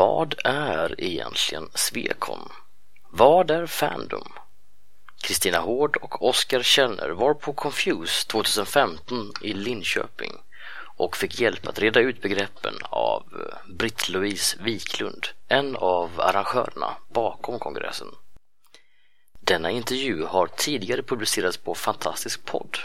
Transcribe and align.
Vad 0.00 0.34
är 0.44 1.00
egentligen 1.00 1.70
Svekon? 1.74 2.48
Vad 3.10 3.50
är 3.50 3.66
Fandom? 3.66 4.32
Kristina 5.22 5.58
Hård 5.58 5.96
och 5.96 6.28
Oskar 6.28 6.62
Känner 6.62 7.10
var 7.10 7.34
på 7.34 7.52
Confuse 7.52 8.26
2015 8.28 9.32
i 9.42 9.52
Linköping 9.52 10.32
och 10.96 11.16
fick 11.16 11.40
hjälp 11.40 11.66
att 11.68 11.78
reda 11.78 12.00
ut 12.00 12.22
begreppen 12.22 12.74
av 12.82 13.22
eh, 13.32 13.72
Britt-Louise 13.74 14.56
Wiklund, 14.60 15.26
en 15.48 15.76
av 15.76 16.20
arrangörerna 16.20 16.96
bakom 17.08 17.58
kongressen. 17.58 18.08
Denna 19.40 19.70
intervju 19.70 20.24
har 20.24 20.46
tidigare 20.46 21.02
publicerats 21.02 21.56
på 21.56 21.74
Fantastisk 21.74 22.44
podd, 22.44 22.78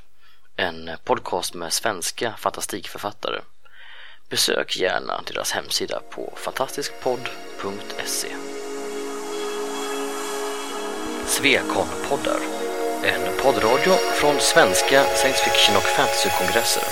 en 0.55 0.89
podcast 1.03 1.53
med 1.53 1.73
svenska 1.73 2.33
fantastikförfattare. 2.37 3.41
Besök 4.29 4.77
gärna 4.77 5.21
deras 5.27 5.51
hemsida 5.51 6.01
på 6.09 6.33
fantastiskpodd.se. 6.35 8.27
Svekonpoddar, 11.25 12.39
en 13.03 13.43
poddradio 13.43 13.93
från 13.93 14.39
svenska 14.39 15.03
science 15.03 15.43
fiction 15.43 15.77
och 15.77 15.83
fantasykongresser. 15.83 16.83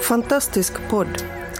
Fantastisk 0.00 0.72
podd, 0.90 1.33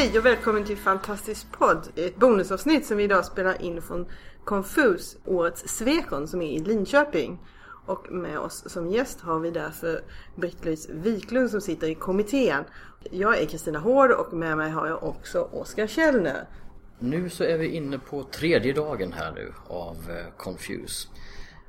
Hej 0.00 0.18
och 0.18 0.26
välkommen 0.26 0.64
till 0.64 0.76
Fantastisk 0.76 1.52
podd. 1.52 1.88
Ett 1.96 2.16
bonusavsnitt 2.16 2.86
som 2.86 2.96
vi 2.96 3.04
idag 3.04 3.24
spelar 3.24 3.62
in 3.62 3.82
från 3.82 4.06
Confus, 4.44 5.16
årets 5.24 5.68
Svekon 5.68 6.28
som 6.28 6.42
är 6.42 6.52
i 6.52 6.58
Linköping. 6.58 7.38
Och 7.86 8.12
med 8.12 8.38
oss 8.38 8.64
som 8.66 8.90
gäst 8.90 9.20
har 9.20 9.40
vi 9.40 9.50
därför 9.50 10.00
Britt-Louise 10.36 10.92
Wiklund 10.92 11.50
som 11.50 11.60
sitter 11.60 11.88
i 11.88 11.94
kommittén. 11.94 12.64
Jag 13.10 13.42
är 13.42 13.46
Kristina 13.46 13.78
Hård 13.78 14.10
och 14.10 14.32
med 14.32 14.56
mig 14.56 14.70
har 14.70 14.86
jag 14.86 15.02
också 15.02 15.40
Oskar 15.40 15.86
Källner. 15.86 16.46
Nu 16.98 17.30
så 17.30 17.44
är 17.44 17.58
vi 17.58 17.68
inne 17.68 17.98
på 17.98 18.22
tredje 18.22 18.72
dagen 18.72 19.12
här 19.12 19.32
nu 19.32 19.52
av 19.66 19.96
eh, 20.10 20.36
Confuse. 20.36 21.08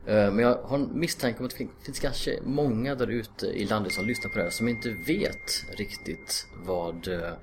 Eh, 0.05 0.31
men 0.31 0.39
jag 0.39 0.55
har 0.55 0.77
en 0.77 0.89
misstanke 0.93 1.39
om 1.39 1.45
att 1.45 1.57
det 1.57 1.67
finns 1.85 1.99
kanske 1.99 2.39
många 2.43 2.95
där 2.95 3.07
ute 3.07 3.45
i 3.45 3.66
landet 3.66 3.93
som 3.93 4.05
lyssnar 4.05 4.31
på 4.31 4.38
det 4.38 4.43
här 4.43 4.51
som 4.51 4.67
inte 4.67 4.89
vet 4.89 5.77
riktigt 5.77 6.47
vad 6.66 7.07
eh, 7.07 7.33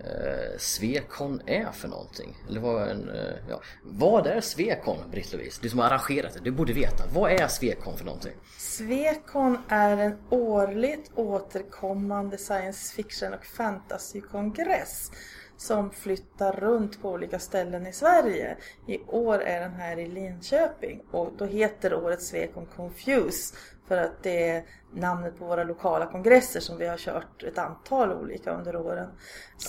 eh, 0.00 0.58
Svekon 0.58 1.42
är 1.46 1.72
för 1.72 1.88
någonting. 1.88 2.36
Eller 2.48 2.60
vad 2.60 2.88
en, 2.88 3.08
eh, 3.08 3.34
ja. 3.48 3.60
Vad 3.82 4.26
är 4.26 4.40
Svekon 4.40 4.98
Britt-Louise? 5.10 5.58
Du 5.62 5.68
som 5.68 5.78
har 5.78 5.86
arrangerat 5.86 6.34
det, 6.34 6.40
du 6.40 6.50
borde 6.50 6.72
veta. 6.72 7.04
Vad 7.14 7.32
är 7.32 7.48
Svekon 7.48 7.96
för 7.96 8.04
någonting? 8.04 8.32
Svekon 8.58 9.58
är 9.68 9.96
en 9.96 10.16
årligt 10.30 11.10
återkommande 11.14 12.38
science 12.38 12.94
fiction 12.94 13.34
och 13.34 13.44
fantasykongress 13.44 15.10
som 15.58 15.90
flyttar 15.90 16.52
runt 16.52 17.02
på 17.02 17.10
olika 17.10 17.38
ställen 17.38 17.86
i 17.86 17.92
Sverige. 17.92 18.56
I 18.86 18.98
år 19.06 19.42
är 19.42 19.60
den 19.60 19.72
här 19.72 19.98
i 19.98 20.08
Linköping 20.08 21.02
och 21.10 21.32
då 21.38 21.44
heter 21.44 21.94
året 21.94 22.22
Svekon 22.22 22.66
Confuse 22.76 23.56
för 23.88 23.96
att 23.96 24.22
det 24.22 24.48
är 24.48 24.64
namnet 24.94 25.38
på 25.38 25.44
våra 25.44 25.64
lokala 25.64 26.06
kongresser 26.06 26.60
som 26.60 26.78
vi 26.78 26.86
har 26.86 26.96
kört 26.96 27.42
ett 27.42 27.58
antal 27.58 28.12
olika 28.12 28.50
under 28.50 28.76
åren. 28.76 29.08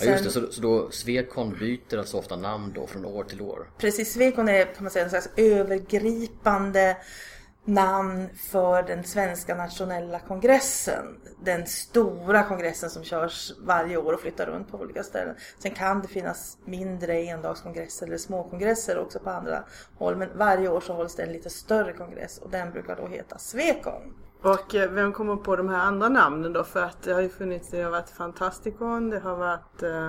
Ja 0.00 0.10
just 0.10 0.24
det, 0.24 0.30
så, 0.30 0.52
så 0.52 0.60
då 0.60 0.90
Svekon 0.90 1.58
byter 1.58 1.98
alltså 1.98 2.18
ofta 2.18 2.36
namn 2.36 2.72
då 2.74 2.86
från 2.86 3.04
år 3.04 3.24
till 3.24 3.40
år? 3.40 3.70
Precis, 3.78 4.12
Svekon 4.12 4.48
är 4.48 4.64
kan 4.64 4.84
man 4.84 4.90
säga 4.90 5.04
en 5.04 5.10
slags 5.10 5.30
övergripande 5.36 6.96
namn 7.64 8.28
för 8.50 8.82
den 8.82 9.04
svenska 9.04 9.54
nationella 9.54 10.18
kongressen. 10.18 11.20
Den 11.44 11.66
stora 11.66 12.42
kongressen 12.42 12.90
som 12.90 13.04
körs 13.04 13.52
varje 13.60 13.96
år 13.96 14.12
och 14.12 14.20
flyttar 14.20 14.46
runt 14.46 14.70
på 14.70 14.78
olika 14.78 15.02
ställen. 15.02 15.34
Sen 15.58 15.70
kan 15.70 16.02
det 16.02 16.08
finnas 16.08 16.58
mindre 16.64 17.20
endagskongresser 17.20 18.06
eller 18.06 18.18
småkongresser 18.18 18.98
också 18.98 19.18
på 19.18 19.30
andra 19.30 19.64
håll. 19.98 20.16
Men 20.16 20.28
varje 20.34 20.68
år 20.68 20.80
så 20.80 20.92
hålls 20.92 21.14
det 21.14 21.22
en 21.22 21.32
lite 21.32 21.50
större 21.50 21.92
kongress 21.92 22.38
och 22.38 22.50
den 22.50 22.72
brukar 22.72 22.96
då 22.96 23.06
heta 23.06 23.38
Svekon. 23.38 24.14
Och 24.42 24.74
eh, 24.74 24.90
vem 24.90 25.12
kommer 25.12 25.36
på 25.36 25.56
de 25.56 25.68
här 25.68 25.78
andra 25.78 26.08
namnen 26.08 26.52
då? 26.52 26.64
För 26.64 26.82
att 26.82 27.02
det 27.02 27.12
har 27.12 27.20
ju 27.20 27.28
funnits, 27.28 27.70
det 27.70 27.82
har 27.82 27.90
varit 27.90 28.10
Fantasticon, 28.10 29.10
det 29.10 29.18
har 29.18 29.36
varit 29.36 29.82
eh, 29.82 30.08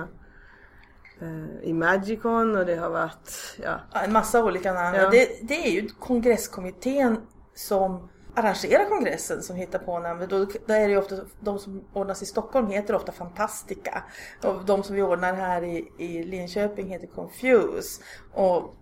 eh, 1.20 1.68
Imagicon 1.68 2.56
och 2.56 2.66
det 2.66 2.76
har 2.76 2.90
varit, 2.90 3.56
ja. 3.62 3.80
Ja, 3.92 4.00
en 4.00 4.12
massa 4.12 4.44
olika 4.44 4.72
namn. 4.72 4.96
Ja. 4.96 5.10
Det, 5.10 5.28
det 5.42 5.66
är 5.66 5.70
ju 5.70 5.88
kongresskommittén 5.88 7.16
som 7.54 8.08
arrangerar 8.34 8.88
kongressen 8.88 9.42
som 9.42 9.56
hittar 9.56 9.78
på 9.78 9.98
namn. 9.98 10.26
Då, 10.28 10.44
då 10.66 10.74
är 10.74 10.88
det 10.88 10.90
ju 10.92 10.96
ofta, 10.96 11.16
de 11.40 11.58
som 11.58 11.84
ordnas 11.92 12.22
i 12.22 12.26
Stockholm 12.26 12.66
heter 12.66 12.94
ofta 12.94 13.12
Fantastica. 13.12 14.04
Och 14.44 14.64
de 14.64 14.82
som 14.82 14.96
vi 14.96 15.02
ordnar 15.02 15.34
här 15.34 15.64
i, 15.64 15.88
i 15.98 16.22
Linköping 16.22 16.88
heter 16.88 17.06
Confuse. 17.06 18.02
Och 18.32 18.74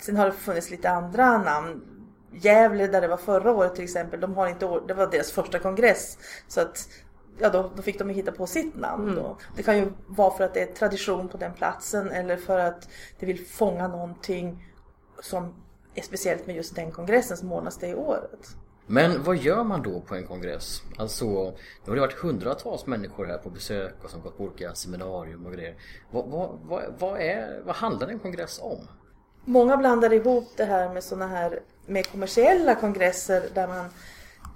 sen 0.00 0.16
har 0.16 0.26
det 0.26 0.32
funnits 0.32 0.70
lite 0.70 0.90
andra 0.90 1.38
namn. 1.38 1.82
Gävle 2.32 2.86
där 2.86 3.00
det 3.00 3.08
var 3.08 3.16
förra 3.16 3.52
året 3.52 3.74
till 3.74 3.84
exempel, 3.84 4.20
de 4.20 4.34
har 4.34 4.48
inte, 4.48 4.80
det 4.88 4.94
var 4.94 5.06
deras 5.06 5.32
första 5.32 5.58
kongress. 5.58 6.18
Så 6.48 6.60
att 6.60 6.88
ja, 7.38 7.48
då, 7.48 7.70
då 7.76 7.82
fick 7.82 7.98
de 7.98 8.08
hitta 8.08 8.32
på 8.32 8.46
sitt 8.46 8.76
namn. 8.76 9.14
Då. 9.14 9.36
Det 9.56 9.62
kan 9.62 9.78
ju 9.78 9.92
vara 10.06 10.30
för 10.30 10.44
att 10.44 10.54
det 10.54 10.60
är 10.60 10.66
tradition 10.66 11.28
på 11.28 11.36
den 11.36 11.54
platsen 11.54 12.10
eller 12.10 12.36
för 12.36 12.58
att 12.58 12.88
det 13.18 13.26
vill 13.26 13.46
fånga 13.46 13.88
någonting 13.88 14.64
som 15.22 15.54
är 15.94 16.02
speciellt 16.02 16.46
med 16.46 16.56
just 16.56 16.74
den 16.74 16.90
kongressen 16.90 17.36
som 17.36 17.52
ordnas 17.52 17.78
det 17.78 17.88
i 17.88 17.94
året. 17.94 18.56
Men 18.90 19.22
vad 19.22 19.36
gör 19.36 19.64
man 19.64 19.82
då 19.82 20.00
på 20.00 20.14
en 20.14 20.26
kongress? 20.26 20.82
Alltså, 20.96 21.24
nu 21.24 21.52
har 21.86 21.94
det 21.94 22.00
varit 22.00 22.18
hundratals 22.18 22.86
människor 22.86 23.26
här 23.26 23.38
på 23.38 23.50
besök 23.50 23.94
och 24.04 24.10
som 24.10 24.20
gått 24.20 24.36
på 24.36 24.44
olika 24.44 24.74
seminarium 24.74 25.46
och 25.46 25.52
grejer. 25.52 25.74
Vad, 26.10 26.26
vad, 26.26 26.58
vad, 26.62 26.82
vad, 26.98 27.20
är, 27.20 27.62
vad 27.64 27.76
handlar 27.76 28.08
en 28.08 28.18
kongress 28.18 28.60
om? 28.62 28.78
Många 29.44 29.76
blandar 29.76 30.12
ihop 30.12 30.48
det 30.56 30.64
här 30.64 30.94
med 30.94 31.04
såna 31.04 31.26
här 31.26 31.60
med 31.86 32.06
kommersiella 32.06 32.74
kongresser 32.74 33.42
där 33.54 33.68
man 33.68 33.84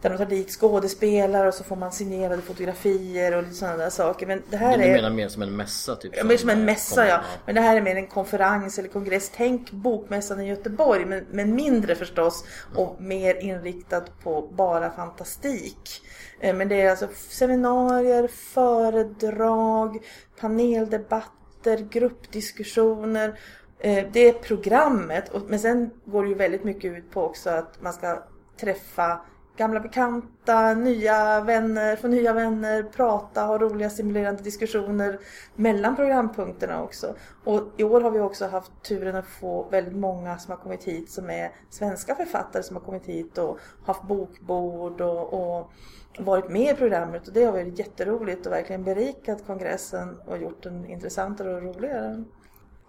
där 0.02 0.10
de 0.10 0.18
tar 0.18 0.26
dit 0.26 0.50
skådespelare 0.50 1.48
och 1.48 1.54
så 1.54 1.64
får 1.64 1.76
man 1.76 1.92
signerade 1.92 2.42
fotografier 2.42 3.36
och 3.36 3.44
sådana 3.52 3.76
där 3.76 3.90
saker. 3.90 4.26
Men 4.26 4.42
det 4.50 4.56
här 4.56 4.78
Du 4.78 4.84
är... 4.84 4.94
menar 4.96 5.10
mer 5.10 5.28
som 5.28 5.42
en 5.42 5.56
mässa? 5.56 5.96
Typ, 5.96 6.12
Ja, 6.16 6.24
mer 6.24 6.36
som 6.36 6.50
en 6.50 6.64
mässa 6.64 6.94
kommer- 6.94 7.08
ja. 7.08 7.20
Men 7.46 7.54
det 7.54 7.60
här 7.60 7.76
är 7.76 7.80
mer 7.80 7.96
en 7.96 8.06
konferens 8.06 8.78
eller 8.78 8.88
kongress. 8.88 9.30
Tänk 9.36 9.70
bokmässan 9.70 10.40
i 10.40 10.48
Göteborg 10.48 11.04
men, 11.04 11.26
men 11.30 11.54
mindre 11.54 11.94
förstås 11.94 12.44
och 12.74 12.96
mer 13.00 13.34
inriktat 13.34 14.20
på 14.22 14.42
bara 14.52 14.90
fantastik. 14.90 16.02
Eh, 16.40 16.54
Men 16.54 16.68
det 16.68 16.80
är 16.80 16.90
alltså 16.90 17.08
seminarier, 17.28 18.28
föredrag, 18.28 19.98
paneldebatter, 20.40 21.78
gruppdiskussioner. 21.90 23.38
Eh, 23.78 24.04
Det 24.12 24.28
är 24.28 24.32
programmet 24.32 25.30
men 25.48 25.58
sen 25.58 25.90
går 26.04 26.22
det 26.22 26.28
ju 26.28 26.34
väldigt 26.34 26.64
mycket 26.64 26.92
ut 26.98 27.10
på 27.10 27.22
också 27.22 27.50
att 27.50 27.82
man 27.82 27.92
ska 27.92 28.22
träffa 28.60 29.20
gamla 29.56 29.80
bekanta, 29.80 30.74
nya 30.74 31.40
vänner, 31.40 31.96
få 31.96 32.08
nya 32.08 32.32
vänner, 32.32 32.82
prata, 32.82 33.42
ha 33.42 33.58
roliga 33.58 33.90
stimulerande 33.90 34.42
diskussioner 34.42 35.18
mellan 35.54 35.96
programpunkterna 35.96 36.82
också. 36.82 37.14
Och 37.44 37.62
i 37.76 37.84
år 37.84 38.00
har 38.00 38.10
vi 38.10 38.20
också 38.20 38.46
haft 38.46 38.72
turen 38.82 39.16
att 39.16 39.26
få 39.26 39.68
väldigt 39.70 39.96
många 39.96 40.38
som 40.38 40.50
har 40.50 40.58
kommit 40.58 40.84
hit 40.84 41.10
som 41.10 41.30
är 41.30 41.52
svenska 41.70 42.14
författare 42.14 42.62
som 42.62 42.76
har 42.76 42.82
kommit 42.82 43.06
hit 43.06 43.38
och 43.38 43.58
haft 43.86 44.02
bokbord 44.02 45.00
och, 45.00 45.32
och 45.32 45.72
varit 46.18 46.50
med 46.50 46.74
i 46.74 46.78
programmet 46.78 47.28
och 47.28 47.34
det 47.34 47.44
har 47.44 47.52
varit 47.52 47.78
jätteroligt 47.78 48.46
och 48.46 48.52
verkligen 48.52 48.84
berikat 48.84 49.46
kongressen 49.46 50.20
och 50.26 50.38
gjort 50.38 50.62
den 50.62 50.86
intressantare 50.86 51.54
och 51.54 51.62
roligare. 51.62 52.24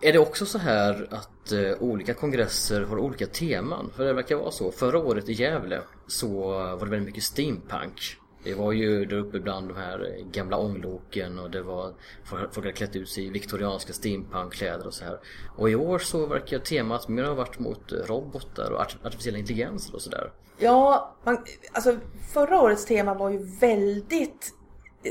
Är 0.06 0.14
det 0.14 0.20
också 0.20 0.46
så 0.46 0.58
här 0.58 1.08
att 1.12 1.52
eh, 1.52 1.72
olika 1.80 2.14
kongresser 2.14 2.82
har 2.82 2.98
olika 2.98 3.26
teman? 3.28 3.92
För 3.96 4.06
det 4.06 4.14
verkar 4.14 4.36
vara 4.36 4.52
så. 4.52 4.72
Förra 4.72 5.00
året 5.00 5.30
i 5.30 5.34
Gävle 5.34 5.82
så 6.08 6.48
var 6.50 6.86
det 6.86 6.92
väldigt 6.92 7.06
mycket 7.06 7.24
steampunk. 7.24 8.18
Det 8.44 8.54
var 8.54 8.72
ju 8.72 9.06
där 9.06 9.18
uppe 9.18 9.40
bland 9.40 9.68
de 9.68 9.78
här 9.78 10.18
gamla 10.32 10.58
ångloken 10.58 11.40
och 11.40 11.52
det 11.52 11.62
var 11.62 11.94
folk 12.24 12.56
hade 12.56 12.72
klätt 12.72 12.96
ut 12.96 13.10
sig 13.10 13.26
i 13.26 13.30
viktorianska 13.30 13.94
steampunkkläder 13.94 14.88
och 14.88 14.94
så 14.94 15.06
här. 15.06 15.20
Och 15.58 15.70
i 15.70 15.76
år 15.76 16.00
så 16.00 16.26
verkar 16.26 16.60
temat 16.60 17.08
mer 17.08 17.24
ha 17.24 17.34
varit 17.34 17.60
mot 17.60 17.92
robotar 18.06 18.72
och 18.72 18.82
artificiella 18.82 19.40
intelligenser 19.40 19.96
och 19.96 20.02
sådär. 20.02 20.32
Ja, 20.58 21.16
man, 21.24 21.38
alltså 21.72 21.98
förra 22.34 22.62
årets 22.62 22.86
tema 22.86 23.14
var 23.14 23.30
ju 23.30 23.38
väldigt 23.60 24.54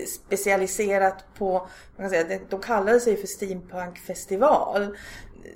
specialiserat 0.06 1.24
på, 1.38 1.52
man 1.96 2.10
kan 2.10 2.10
säga, 2.10 2.40
de 2.48 2.60
kallade 2.60 3.00
sig 3.00 3.16
för 3.16 3.26
steampunkfestival. 3.26 4.96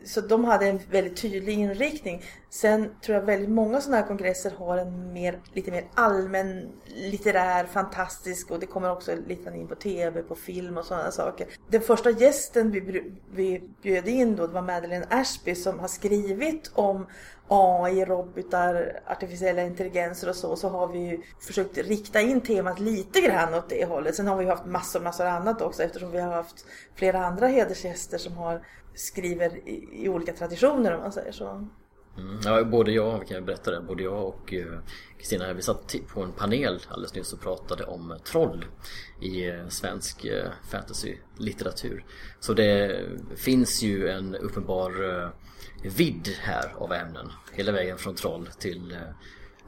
Så 0.04 0.20
de 0.20 0.44
hade 0.44 0.66
en 0.66 0.80
väldigt 0.90 1.16
tydlig 1.16 1.52
inriktning. 1.58 2.22
Sen 2.50 2.90
tror 3.04 3.18
jag 3.18 3.26
väldigt 3.26 3.50
många 3.50 3.80
sådana 3.80 3.96
här 3.96 4.06
kongresser 4.06 4.50
har 4.50 4.78
en 4.78 5.12
mer, 5.12 5.40
lite 5.52 5.70
mer 5.70 5.84
allmän 5.94 6.68
litterär, 6.94 7.64
fantastisk 7.64 8.50
och 8.50 8.60
det 8.60 8.66
kommer 8.66 8.92
också 8.92 9.14
lite 9.26 9.50
in 9.50 9.68
på 9.68 9.74
tv, 9.74 10.22
på 10.22 10.34
film 10.34 10.78
och 10.78 10.84
sådana 10.84 11.10
saker. 11.10 11.46
Den 11.68 11.80
första 11.80 12.10
gästen 12.10 12.70
vi, 12.70 13.02
vi 13.32 13.62
bjöd 13.82 14.08
in 14.08 14.36
då 14.36 14.46
det 14.46 14.52
var 14.52 14.62
Madeleine 14.62 15.06
Ashby 15.10 15.54
som 15.54 15.78
har 15.78 15.88
skrivit 15.88 16.70
om 16.74 17.06
AI, 17.48 18.04
robotar, 18.04 19.00
artificiella 19.06 19.62
intelligenser 19.62 20.28
och 20.28 20.36
så, 20.36 20.56
så 20.56 20.68
har 20.68 20.88
vi 20.88 20.98
ju 20.98 21.22
försökt 21.40 21.78
rikta 21.78 22.20
in 22.20 22.40
temat 22.40 22.80
lite 22.80 23.20
grann 23.20 23.54
åt 23.54 23.68
det 23.68 23.84
hållet. 23.84 24.14
Sen 24.14 24.26
har 24.26 24.36
vi 24.36 24.44
haft 24.44 24.66
massor, 24.66 25.00
massor 25.00 25.26
annat 25.26 25.62
också 25.62 25.82
eftersom 25.82 26.10
vi 26.10 26.20
har 26.20 26.32
haft 26.32 26.66
flera 26.94 27.26
andra 27.26 27.46
hedersgäster 27.46 28.18
som 28.18 28.36
har 28.36 28.62
skriver 28.94 29.68
i, 29.68 29.88
i 29.92 30.08
olika 30.08 30.32
traditioner 30.32 30.94
om 30.94 31.00
man 31.00 31.12
säger 31.12 31.32
så. 31.32 31.68
Mm, 32.18 32.40
ja, 32.44 32.64
både 32.64 32.92
jag, 32.92 33.18
vi 33.18 33.26
kan 33.26 33.44
berätta 33.44 33.70
det, 33.70 33.80
både 33.80 34.02
jag 34.02 34.24
och 34.24 34.54
eh, 34.54 34.78
Kristina 35.18 35.52
vi 35.52 35.62
satt 35.62 35.94
på 36.14 36.22
en 36.22 36.32
panel 36.32 36.80
alldeles 36.88 37.14
nyss 37.14 37.32
och 37.32 37.40
pratade 37.40 37.84
om 37.84 38.10
eh, 38.10 38.18
troll 38.18 38.64
i 39.20 39.48
eh, 39.48 39.68
svensk 39.68 40.24
eh, 40.24 40.50
fantasy-litteratur. 40.70 42.04
Så 42.40 42.52
det 42.52 43.02
finns 43.36 43.82
ju 43.82 44.08
en 44.08 44.34
uppenbar 44.34 45.20
eh, 45.22 45.28
vidd 45.88 46.28
här 46.42 46.74
av 46.78 46.92
ämnen. 46.92 47.32
Hela 47.52 47.72
vägen 47.72 47.98
från 47.98 48.14
troll 48.14 48.48
till 48.58 48.96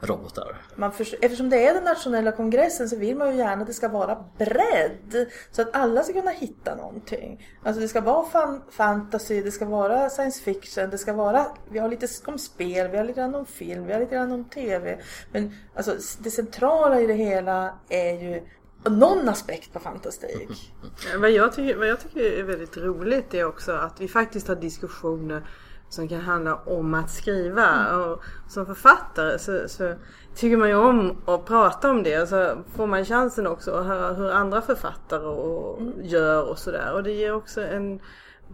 robotar. 0.01 0.61
Man 0.75 0.91
för, 0.91 1.07
eftersom 1.21 1.49
det 1.49 1.67
är 1.67 1.73
den 1.73 1.83
nationella 1.83 2.31
kongressen 2.31 2.89
så 2.89 2.95
vill 2.95 3.17
man 3.17 3.31
ju 3.31 3.37
gärna 3.37 3.61
att 3.61 3.67
det 3.67 3.73
ska 3.73 3.87
vara 3.87 4.25
bredd. 4.37 5.27
Så 5.51 5.61
att 5.61 5.75
alla 5.75 6.03
ska 6.03 6.13
kunna 6.13 6.31
hitta 6.31 6.75
någonting. 6.75 7.47
Alltså 7.63 7.81
det 7.81 7.87
ska 7.87 8.01
vara 8.01 8.25
fan, 8.25 8.61
fantasy, 8.69 9.41
det 9.41 9.51
ska 9.51 9.65
vara 9.65 10.09
science 10.09 10.43
fiction, 10.43 10.89
det 10.89 10.97
ska 10.97 11.13
vara, 11.13 11.45
vi 11.71 11.79
har 11.79 11.89
lite 11.89 12.07
om 12.25 12.37
spel, 12.37 12.87
vi 12.87 12.97
har 12.97 13.03
lite 13.03 13.19
grann 13.19 13.35
om 13.35 13.45
film, 13.45 13.85
vi 13.85 13.93
har 13.93 13.99
lite 13.99 14.15
grann 14.15 14.31
om 14.31 14.45
TV. 14.45 14.99
Men 15.31 15.55
alltså 15.75 15.95
det 16.19 16.31
centrala 16.31 17.01
i 17.01 17.07
det 17.07 17.13
hela 17.13 17.79
är 17.89 18.13
ju 18.13 18.41
någon 18.83 19.29
aspekt 19.29 19.73
på 19.73 19.79
fantastik. 19.79 20.73
vad, 21.19 21.31
jag 21.31 21.53
tycker, 21.53 21.75
vad 21.75 21.87
jag 21.87 21.99
tycker 21.99 22.39
är 22.39 22.43
väldigt 22.43 22.77
roligt 22.77 23.33
är 23.33 23.43
också 23.43 23.71
att 23.71 24.01
vi 24.01 24.07
faktiskt 24.07 24.47
har 24.47 24.55
diskussioner 24.55 25.43
som 25.89 26.07
kan 26.07 26.21
handla 26.21 26.55
om 26.55 26.93
att 26.93 27.09
skriva. 27.09 27.67
Mm. 27.67 28.01
Och 28.01 28.21
som 28.47 28.65
författare 28.65 29.39
så, 29.39 29.69
så, 29.69 29.93
tycker 30.35 30.57
man 30.57 30.69
ju 30.69 30.75
om 30.75 31.17
att 31.25 31.45
prata 31.45 31.91
om 31.91 32.03
det. 32.03 32.21
Och 32.21 32.27
så 32.27 32.57
får 32.75 32.87
man 32.87 33.05
chansen 33.05 33.47
också 33.47 33.71
att 33.71 33.85
höra 33.85 34.13
hur 34.13 34.31
andra 34.31 34.61
författare 34.61 35.25
och, 35.25 35.81
mm. 35.81 35.93
gör 36.01 36.49
och 36.49 36.57
sådär. 36.59 36.93
Och 36.93 37.03
det 37.03 37.11
ger 37.11 37.33
också 37.33 37.61
en 37.61 37.99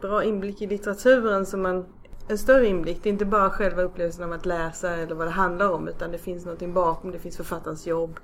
bra 0.01 0.23
inblick 0.23 0.61
i 0.61 0.67
litteraturen 0.67 1.45
som 1.45 1.61
man 1.61 1.85
en 2.27 2.37
större 2.37 2.67
inblick. 2.67 3.03
Det 3.03 3.09
är 3.09 3.13
inte 3.13 3.25
bara 3.25 3.49
själva 3.49 3.81
upplevelsen 3.81 4.23
av 4.23 4.31
att 4.31 4.45
läsa 4.45 4.95
eller 4.95 5.15
vad 5.15 5.27
det 5.27 5.31
handlar 5.31 5.69
om 5.69 5.87
utan 5.87 6.11
det 6.11 6.17
finns 6.17 6.45
någonting 6.45 6.73
bakom. 6.73 7.11
Det 7.11 7.19
finns 7.19 7.37
författarens 7.37 7.87
jobb. 7.87 8.19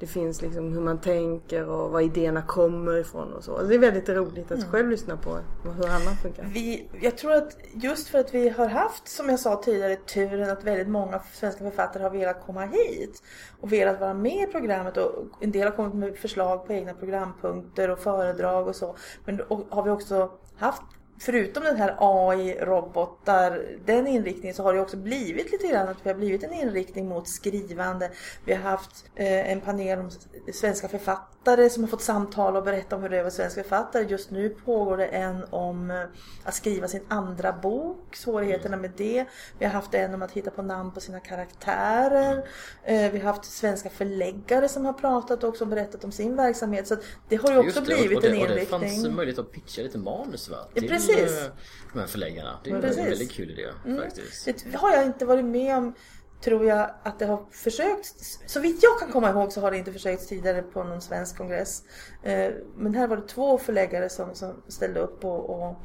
Det 0.00 0.06
finns 0.06 0.42
liksom 0.42 0.72
hur 0.72 0.80
man 0.80 1.00
tänker 1.00 1.68
och 1.68 1.90
var 1.90 2.00
idéerna 2.00 2.42
kommer 2.42 2.96
ifrån 2.96 3.32
och 3.32 3.44
så. 3.44 3.52
Alltså 3.52 3.68
det 3.68 3.74
är 3.74 3.78
väldigt 3.78 4.08
roligt 4.08 4.52
att 4.52 4.58
mm. 4.58 4.70
själv 4.70 4.90
lyssna 4.90 5.16
på 5.16 5.38
hur 5.64 5.88
annan 5.88 6.16
funkar. 6.22 6.44
Vi, 6.44 6.88
jag 7.00 7.18
tror 7.18 7.32
att 7.32 7.56
just 7.74 8.08
för 8.08 8.18
att 8.18 8.34
vi 8.34 8.48
har 8.48 8.66
haft, 8.66 9.08
som 9.08 9.28
jag 9.28 9.40
sa 9.40 9.62
tidigare, 9.62 9.96
turen 9.96 10.50
att 10.50 10.64
väldigt 10.64 10.88
många 10.88 11.20
svenska 11.32 11.64
författare 11.64 12.02
har 12.02 12.10
velat 12.10 12.46
komma 12.46 12.64
hit 12.64 13.22
och 13.60 13.72
velat 13.72 14.00
vara 14.00 14.14
med 14.14 14.48
i 14.48 14.52
programmet 14.52 14.96
och 14.96 15.12
en 15.40 15.52
del 15.52 15.64
har 15.64 15.76
kommit 15.76 15.94
med 15.94 16.16
förslag 16.16 16.66
på 16.66 16.72
egna 16.72 16.94
programpunkter 16.94 17.90
och 17.90 17.98
föredrag 17.98 18.68
och 18.68 18.76
så. 18.76 18.96
Men 19.24 19.40
har 19.68 19.82
vi 19.82 19.90
också 19.90 20.30
haft 20.56 20.82
förutom 21.20 21.64
den 21.64 21.76
här 21.76 21.96
AI-robotar, 21.98 23.62
den 23.84 24.06
inriktningen 24.06 24.54
så 24.54 24.62
har 24.62 24.74
det 24.74 24.80
också 24.80 24.96
blivit 24.96 25.52
lite 25.52 25.66
grann 25.66 25.88
att 25.88 26.06
vi 26.06 26.10
har 26.10 26.16
blivit 26.16 26.42
en 26.42 26.52
inriktning 26.52 27.08
mot 27.08 27.28
skrivande. 27.28 28.10
Vi 28.44 28.52
har 28.52 28.70
haft 28.70 29.04
eh, 29.14 29.52
en 29.52 29.60
panel 29.60 29.98
om 29.98 30.10
svenska 30.52 30.88
författare 30.88 31.30
som 31.44 31.82
har 31.82 31.86
fått 31.86 32.02
samtal 32.02 32.56
och 32.56 32.64
berätta 32.64 32.96
om 32.96 33.02
hur 33.02 33.08
det 33.08 33.16
är 33.16 33.20
att 33.20 33.24
vara 33.24 33.30
svensk 33.30 33.54
författare. 33.54 34.04
Just 34.04 34.30
nu 34.30 34.48
pågår 34.48 34.96
det 34.96 35.06
en 35.06 35.44
om 35.50 35.90
eh, 35.90 36.04
att 36.44 36.54
skriva 36.54 36.88
sin 36.88 37.02
andra 37.08 37.52
bok, 37.52 38.16
svårigheterna 38.16 38.76
med 38.76 38.90
det. 38.96 39.26
Vi 39.58 39.64
har 39.64 39.72
haft 39.72 39.94
en 39.94 40.14
om 40.14 40.22
att 40.22 40.32
hitta 40.32 40.50
på 40.50 40.62
namn 40.62 40.90
på 40.90 41.00
sina 41.00 41.20
karaktärer. 41.20 42.44
Eh, 42.84 43.12
vi 43.12 43.18
har 43.18 43.32
haft 43.32 43.44
svenska 43.44 43.90
förläggare 43.90 44.68
som 44.68 44.84
har 44.84 44.92
pratat 44.92 45.44
också 45.44 45.64
och 45.64 45.68
berättat 45.68 46.04
om 46.04 46.12
sin 46.12 46.36
verksamhet. 46.36 46.88
Så 46.88 46.96
det 47.28 47.36
har 47.36 47.52
ju 47.52 47.58
också 47.58 47.80
det, 47.80 47.86
blivit 47.86 48.22
det, 48.22 48.28
en 48.28 48.34
inriktning. 48.34 48.74
Och 48.74 48.80
det 48.80 48.88
fanns 48.88 49.08
möjlighet 49.08 49.38
att 49.38 49.52
pitcha 49.52 49.82
lite 49.82 49.98
manus 49.98 50.48
va? 50.48 50.56
Till, 50.74 50.88
Precis 50.88 51.16
Precis. 51.16 51.50
de 51.92 51.98
här 51.98 52.06
förläggarna. 52.06 52.60
Det 52.64 52.70
är 52.70 52.80
Precis. 52.80 52.98
en 52.98 53.04
väldigt 53.04 53.32
kul 53.32 53.50
idé 53.50 53.68
mm. 53.86 54.02
faktiskt. 54.02 54.44
Det 54.44 54.76
har 54.76 54.92
jag 54.92 55.06
inte 55.06 55.24
varit 55.24 55.44
med 55.44 55.76
om 55.76 55.94
tror 56.40 56.64
jag 56.64 56.90
att 57.02 57.18
det 57.18 57.26
har 57.26 57.46
försökts. 57.50 58.38
Så 58.46 58.60
vitt 58.60 58.82
jag 58.82 58.98
kan 58.98 59.12
komma 59.12 59.30
ihåg 59.30 59.52
så 59.52 59.60
har 59.60 59.70
det 59.70 59.76
inte 59.76 59.92
försökts 59.92 60.26
tidigare 60.26 60.62
på 60.62 60.84
någon 60.84 61.00
svensk 61.00 61.36
kongress. 61.36 61.82
Eh, 62.22 62.52
men 62.76 62.94
här 62.94 63.06
var 63.06 63.16
det 63.16 63.28
två 63.28 63.58
förläggare 63.58 64.08
som, 64.08 64.34
som 64.34 64.62
ställde 64.68 65.00
upp 65.00 65.24
och, 65.24 65.50
och 65.50 65.76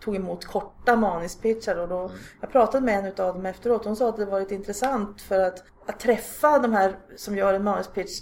tog 0.00 0.16
emot 0.16 0.44
korta 0.44 0.96
manuspitchar. 0.96 1.76
Och 1.76 1.88
då, 1.88 1.98
mm. 1.98 2.16
Jag 2.40 2.52
pratade 2.52 2.86
med 2.86 2.98
en 2.98 3.06
av 3.06 3.34
dem 3.34 3.46
efteråt. 3.46 3.84
Hon 3.84 3.96
sa 3.96 4.08
att 4.08 4.16
det 4.16 4.24
varit 4.24 4.50
intressant 4.50 5.22
för 5.22 5.40
att, 5.40 5.64
att 5.86 6.00
träffa 6.00 6.58
de 6.58 6.72
här 6.72 6.98
som 7.16 7.36
gör 7.36 7.54
en 7.54 7.64
manuspitch 7.64 8.20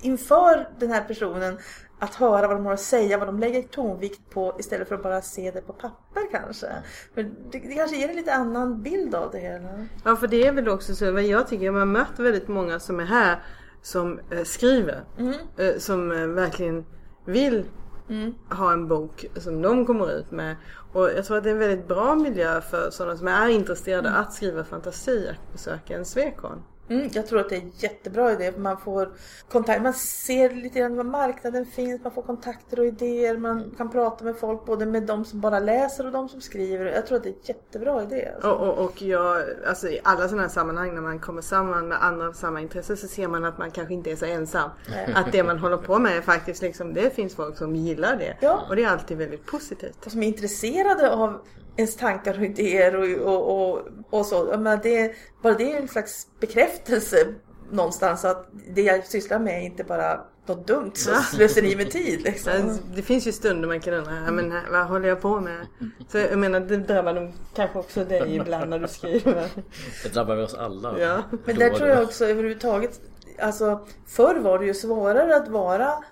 inför 0.00 0.68
den 0.78 0.90
här 0.90 1.04
personen 1.04 1.58
att 1.98 2.14
höra 2.14 2.48
vad 2.48 2.56
de 2.56 2.66
har 2.66 2.72
att 2.72 2.80
säga, 2.80 3.18
vad 3.18 3.28
de 3.28 3.38
lägger 3.38 3.62
tonvikt 3.62 4.30
på 4.30 4.56
istället 4.58 4.88
för 4.88 4.94
att 4.94 5.02
bara 5.02 5.22
se 5.22 5.50
det 5.50 5.60
på 5.60 5.72
papper 5.72 6.22
kanske. 6.30 6.66
Men 7.14 7.34
det, 7.50 7.58
det 7.58 7.74
kanske 7.74 7.96
ger 7.96 8.08
en 8.08 8.16
lite 8.16 8.34
annan 8.34 8.82
bild 8.82 9.14
av 9.14 9.30
det 9.30 9.38
hela. 9.38 9.86
Ja, 10.04 10.16
för 10.16 10.26
det 10.26 10.46
är 10.46 10.52
väl 10.52 10.68
också 10.68 10.94
så, 10.94 11.12
vad 11.12 11.22
jag 11.22 11.48
tycker, 11.48 11.70
man 11.70 11.80
har 11.80 11.86
mött 11.86 12.18
väldigt 12.18 12.48
många 12.48 12.80
som 12.80 13.00
är 13.00 13.04
här 13.04 13.42
som 13.82 14.20
eh, 14.30 14.44
skriver. 14.44 15.04
Mm. 15.18 15.34
Eh, 15.56 15.78
som 15.78 16.12
eh, 16.12 16.26
verkligen 16.26 16.84
vill 17.24 17.64
mm. 18.08 18.34
ha 18.50 18.72
en 18.72 18.88
bok 18.88 19.26
som 19.36 19.62
de 19.62 19.86
kommer 19.86 20.12
ut 20.12 20.30
med. 20.30 20.56
Och 20.92 21.10
jag 21.16 21.24
tror 21.24 21.36
att 21.36 21.44
det 21.44 21.50
är 21.50 21.54
en 21.54 21.58
väldigt 21.58 21.88
bra 21.88 22.14
miljö 22.14 22.60
för 22.60 22.90
sådana 22.90 23.16
som 23.16 23.28
är 23.28 23.48
intresserade 23.48 24.08
mm. 24.08 24.20
att 24.20 24.32
skriva 24.32 24.64
fantasi 24.64 25.28
att 25.28 25.52
besöka 25.52 25.96
en 25.96 26.04
Svekon. 26.04 26.62
Mm, 26.88 27.08
jag 27.12 27.26
tror 27.26 27.40
att 27.40 27.48
det 27.48 27.56
är 27.56 27.60
en 27.60 27.72
jättebra 27.76 28.32
idé. 28.32 28.52
Man 28.58 28.78
får 28.78 29.12
kontakt, 29.48 29.82
man 29.82 29.94
ser 29.94 30.50
lite 30.50 30.78
grann 30.78 30.96
var 30.96 31.04
marknaden 31.04 31.66
finns, 31.66 32.02
man 32.02 32.12
får 32.12 32.22
kontakter 32.22 32.78
och 32.78 32.86
idéer, 32.86 33.36
man 33.36 33.74
kan 33.76 33.90
prata 33.90 34.24
med 34.24 34.36
folk 34.36 34.64
både 34.64 34.86
med 34.86 35.02
de 35.02 35.24
som 35.24 35.40
bara 35.40 35.58
läser 35.58 36.06
och 36.06 36.12
de 36.12 36.28
som 36.28 36.40
skriver. 36.40 36.84
Jag 36.84 37.06
tror 37.06 37.16
att 37.16 37.22
det 37.22 37.28
är 37.28 37.32
en 37.32 37.38
jättebra 37.42 38.02
idé. 38.02 38.30
Alltså. 38.34 38.50
Och, 38.50 38.68
och, 38.68 38.84
och 38.84 39.02
jag, 39.02 39.42
alltså 39.66 39.88
i 39.88 40.00
alla 40.02 40.28
sådana 40.28 40.42
här 40.42 40.48
sammanhang 40.48 40.94
när 40.94 41.02
man 41.02 41.18
kommer 41.18 41.42
samman 41.42 41.88
med 41.88 42.04
andra 42.04 42.28
av 42.28 42.32
samma 42.32 42.60
intresse 42.60 42.96
så 42.96 43.08
ser 43.08 43.28
man 43.28 43.44
att 43.44 43.58
man 43.58 43.70
kanske 43.70 43.94
inte 43.94 44.10
är 44.10 44.16
så 44.16 44.24
ensam. 44.26 44.70
Nej. 44.90 45.12
Att 45.14 45.32
det 45.32 45.42
man 45.42 45.58
håller 45.58 45.76
på 45.76 45.98
med 45.98 46.24
faktiskt 46.24 46.62
liksom, 46.62 46.94
det 46.94 47.14
finns 47.14 47.34
folk 47.34 47.56
som 47.56 47.76
gillar 47.76 48.16
det. 48.16 48.36
Ja. 48.40 48.64
Och 48.68 48.76
det 48.76 48.84
är 48.84 48.88
alltid 48.88 49.18
väldigt 49.18 49.46
positivt. 49.46 50.06
Och 50.06 50.12
som 50.12 50.22
är 50.22 50.26
intresserade 50.26 51.14
av 51.14 51.40
ens 51.76 51.96
tankar 51.96 52.38
och 52.38 52.44
idéer 52.44 52.96
och, 52.96 53.34
och, 53.34 53.70
och, 53.70 53.82
och 54.10 54.26
så. 54.26 54.58
Men 54.58 54.80
det, 54.82 55.14
bara 55.42 55.54
det 55.54 55.72
är 55.72 55.80
en 55.80 55.88
slags 55.88 56.26
bekräftelse 56.40 57.16
någonstans 57.70 58.24
att 58.24 58.48
det 58.74 58.82
jag 58.82 59.06
sysslar 59.06 59.38
med 59.38 59.58
är 59.58 59.64
inte 59.64 59.84
bara 59.84 60.20
något 60.46 60.66
dumt 60.66 60.92
så 60.94 61.14
slöseri 61.14 61.76
med 61.76 61.90
tid. 61.90 62.22
Liksom. 62.22 62.78
Det 62.94 63.02
finns 63.02 63.26
ju 63.26 63.32
stunder 63.32 63.68
man 63.68 63.80
kan 63.80 63.94
undra, 63.94 64.30
men 64.30 64.54
vad 64.70 64.86
håller 64.86 65.08
jag 65.08 65.20
på 65.20 65.40
med? 65.40 65.66
Så 66.08 66.18
jag 66.18 66.38
menar 66.38 66.60
det 66.60 66.76
drabbar 66.76 67.12
nog 67.12 67.32
kanske 67.54 67.78
också 67.78 68.04
dig 68.04 68.36
ibland 68.36 68.70
när 68.70 68.78
du 68.78 68.88
skriver. 68.88 69.48
Det 70.02 70.08
drabbar 70.14 70.36
oss 70.36 70.54
alla. 70.54 70.98
Ja. 70.98 71.22
Men 71.44 71.58
där 71.58 71.70
tror 71.70 71.88
jag 71.88 72.02
också 72.02 72.24
överhuvudtaget, 72.24 73.00
alltså 73.38 73.86
förr 74.06 74.34
var 74.34 74.58
det 74.58 74.66
ju 74.66 74.74
svårare 74.74 75.36
att 75.36 75.48
vara 75.48 76.04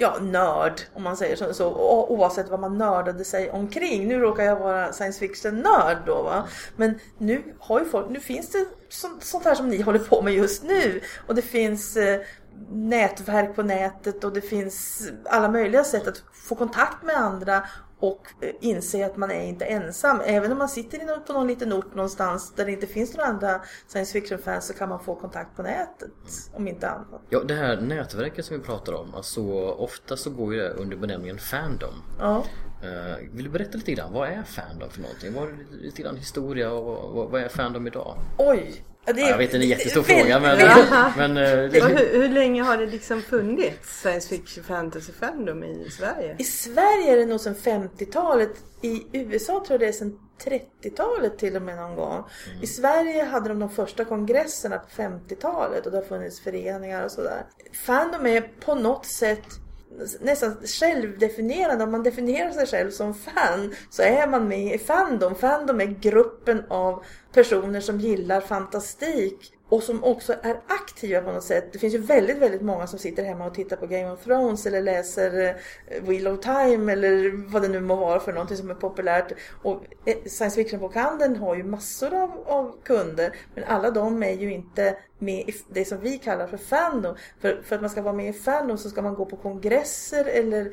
ja, 0.00 0.18
nörd 0.20 0.80
om 0.94 1.02
man 1.02 1.16
säger 1.16 1.36
så, 1.36 1.54
så 1.54 1.74
oavsett 2.08 2.48
vad 2.48 2.60
man 2.60 2.78
nördade 2.78 3.24
sig 3.24 3.50
omkring. 3.50 4.08
Nu 4.08 4.18
råkar 4.18 4.44
jag 4.44 4.56
vara 4.56 4.92
science 4.92 5.18
fiction-nörd 5.18 5.96
då 6.06 6.22
va. 6.22 6.48
Men 6.76 6.98
nu 7.18 7.42
har 7.58 7.80
ju 7.80 7.84
folk, 7.86 8.10
nu 8.10 8.20
finns 8.20 8.50
det 8.50 8.66
så, 8.88 9.08
sånt 9.20 9.44
här 9.44 9.54
som 9.54 9.68
ni 9.68 9.82
håller 9.82 9.98
på 9.98 10.22
med 10.22 10.34
just 10.34 10.62
nu. 10.62 11.00
Och 11.26 11.34
det 11.34 11.42
finns 11.42 11.96
eh, 11.96 12.20
nätverk 12.70 13.56
på 13.56 13.62
nätet 13.62 14.24
och 14.24 14.32
det 14.32 14.40
finns 14.40 15.08
alla 15.24 15.48
möjliga 15.48 15.84
sätt 15.84 16.08
att 16.08 16.22
få 16.32 16.54
kontakt 16.54 17.02
med 17.02 17.16
andra 17.16 17.62
och 18.00 18.26
eh, 18.40 18.50
inse 18.60 19.06
att 19.06 19.16
man 19.16 19.30
är 19.30 19.44
inte 19.44 19.64
ensam. 19.64 20.20
Även 20.24 20.52
om 20.52 20.58
man 20.58 20.68
sitter 20.68 21.20
på 21.26 21.32
någon 21.32 21.46
liten 21.46 21.72
ort 21.72 21.94
någonstans 21.94 22.52
där 22.56 22.64
det 22.64 22.72
inte 22.72 22.86
finns 22.86 23.16
några 23.16 23.28
andra 23.28 23.60
science 23.88 24.12
fiction-fans 24.12 24.66
så 24.66 24.74
kan 24.74 24.88
man 24.88 25.00
få 25.00 25.14
kontakt 25.14 25.56
på 25.56 25.62
nätet. 25.62 26.10
Om 26.52 26.68
inte 26.68 26.90
annat. 26.90 27.22
Ja, 27.30 27.42
det 27.42 27.54
här 27.54 27.80
nätverket 27.80 28.44
som 28.44 28.56
vi 28.56 28.62
pratar 28.62 28.92
om, 28.92 29.14
alltså 29.14 29.42
ofta 29.62 30.16
så 30.16 30.30
går 30.30 30.54
ju 30.54 30.60
det 30.60 30.70
under 30.70 30.96
benämningen 30.96 31.38
Fandom. 31.38 31.94
Ja. 32.18 32.44
Uh, 32.84 33.30
vill 33.32 33.44
du 33.44 33.50
berätta 33.50 33.78
lite 33.78 33.92
grann, 33.92 34.12
vad 34.12 34.28
är 34.28 34.42
Fandom 34.42 34.90
för 34.90 35.00
någonting? 35.00 35.34
Vad 35.34 35.48
är 35.48 35.56
lite 35.70 36.02
grann 36.02 36.16
historia 36.16 36.72
och 36.72 37.30
vad 37.30 37.42
är 37.42 37.48
Fandom 37.48 37.86
idag? 37.86 38.18
Oj! 38.38 38.84
Ja, 39.06 39.12
det 39.12 39.20
jag 39.20 39.38
vet, 39.38 39.50
det 39.50 39.56
är 39.56 39.62
en 39.62 39.68
jättestor 39.68 40.02
fråga 40.02 40.40
men... 40.40 40.58
men 41.16 41.30
uh, 41.30 41.70
det... 41.70 41.84
hur, 41.84 42.20
hur, 42.20 42.28
länge 42.28 42.62
har 42.62 42.76
det 42.76 42.86
liksom 42.86 43.22
funnits 43.22 44.00
science 44.00 44.28
fiction 44.28 44.64
fantasy 44.64 45.12
fandom 45.12 45.64
i 45.64 45.90
Sverige? 45.90 46.36
I 46.38 46.44
Sverige 46.44 47.12
är 47.12 47.16
det 47.16 47.26
nog 47.26 47.40
sedan 47.40 47.54
50-talet. 47.54 48.50
I 48.82 49.02
USA 49.12 49.52
tror 49.52 49.70
jag 49.70 49.80
det 49.80 49.86
är 49.86 49.92
sedan 49.92 50.18
30-talet 50.44 51.38
till 51.38 51.56
och 51.56 51.62
med 51.62 51.76
någon 51.76 51.96
gång. 51.96 52.14
Mm. 52.14 52.62
I 52.62 52.66
Sverige 52.66 53.24
hade 53.24 53.48
de 53.48 53.58
de 53.58 53.70
första 53.70 54.04
kongresserna 54.04 54.78
på 54.78 55.02
50-talet 55.02 55.86
och 55.86 55.92
det 55.92 55.98
har 55.98 56.04
funnits 56.04 56.40
föreningar 56.40 57.04
och 57.04 57.10
sådär. 57.10 57.42
Fandom 57.86 58.26
är 58.26 58.40
på 58.40 58.74
något 58.74 59.06
sätt 59.06 59.46
nästan 60.20 60.56
självdefinierande. 60.64 61.84
Om 61.84 61.90
man 61.90 62.02
definierar 62.02 62.50
sig 62.50 62.66
själv 62.66 62.90
som 62.90 63.14
fan 63.14 63.74
så 63.90 64.02
är 64.02 64.26
man 64.26 64.48
med 64.48 64.74
i 64.74 64.78
Fandom. 64.78 65.34
Fandom 65.34 65.80
är 65.80 65.86
gruppen 66.00 66.62
av 66.68 67.04
personer 67.32 67.80
som 67.80 68.00
gillar 68.00 68.40
fantastik 68.40 69.52
och 69.70 69.82
som 69.82 70.04
också 70.04 70.34
är 70.42 70.60
aktiva 70.66 71.20
på 71.20 71.32
något 71.32 71.44
sätt. 71.44 71.72
Det 71.72 71.78
finns 71.78 71.94
ju 71.94 71.98
väldigt, 71.98 72.38
väldigt 72.38 72.62
många 72.62 72.86
som 72.86 72.98
sitter 72.98 73.24
hemma 73.24 73.46
och 73.46 73.54
tittar 73.54 73.76
på 73.76 73.86
Game 73.86 74.10
of 74.10 74.24
Thrones 74.24 74.66
eller 74.66 74.82
läser 74.82 75.56
eh, 75.86 76.02
Wheel 76.02 76.28
of 76.28 76.40
Time 76.40 76.92
eller 76.92 77.30
vad 77.52 77.62
det 77.62 77.68
nu 77.68 77.80
må 77.80 77.96
vara 77.96 78.20
för 78.20 78.32
någonting 78.32 78.56
som 78.56 78.70
är 78.70 78.74
populärt. 78.74 79.32
Och 79.62 79.84
eh, 80.04 80.16
science 80.26 80.56
fiction-bokhandeln 80.56 81.36
har 81.36 81.56
ju 81.56 81.64
massor 81.64 82.14
av, 82.14 82.30
av, 82.46 82.76
kunder 82.84 83.34
men 83.54 83.64
alla 83.64 83.90
de 83.90 84.22
är 84.22 84.32
ju 84.32 84.52
inte 84.52 84.96
med 85.18 85.48
i 85.48 85.54
det 85.68 85.84
som 85.84 86.00
vi 86.00 86.18
kallar 86.18 86.46
för 86.46 86.56
fandom. 86.56 87.16
För, 87.40 87.62
för 87.64 87.76
att 87.76 87.80
man 87.80 87.90
ska 87.90 88.02
vara 88.02 88.14
med 88.14 88.28
i 88.28 88.32
fandom 88.32 88.78
så 88.78 88.90
ska 88.90 89.02
man 89.02 89.14
gå 89.14 89.24
på 89.24 89.36
kongresser 89.36 90.24
eller 90.24 90.72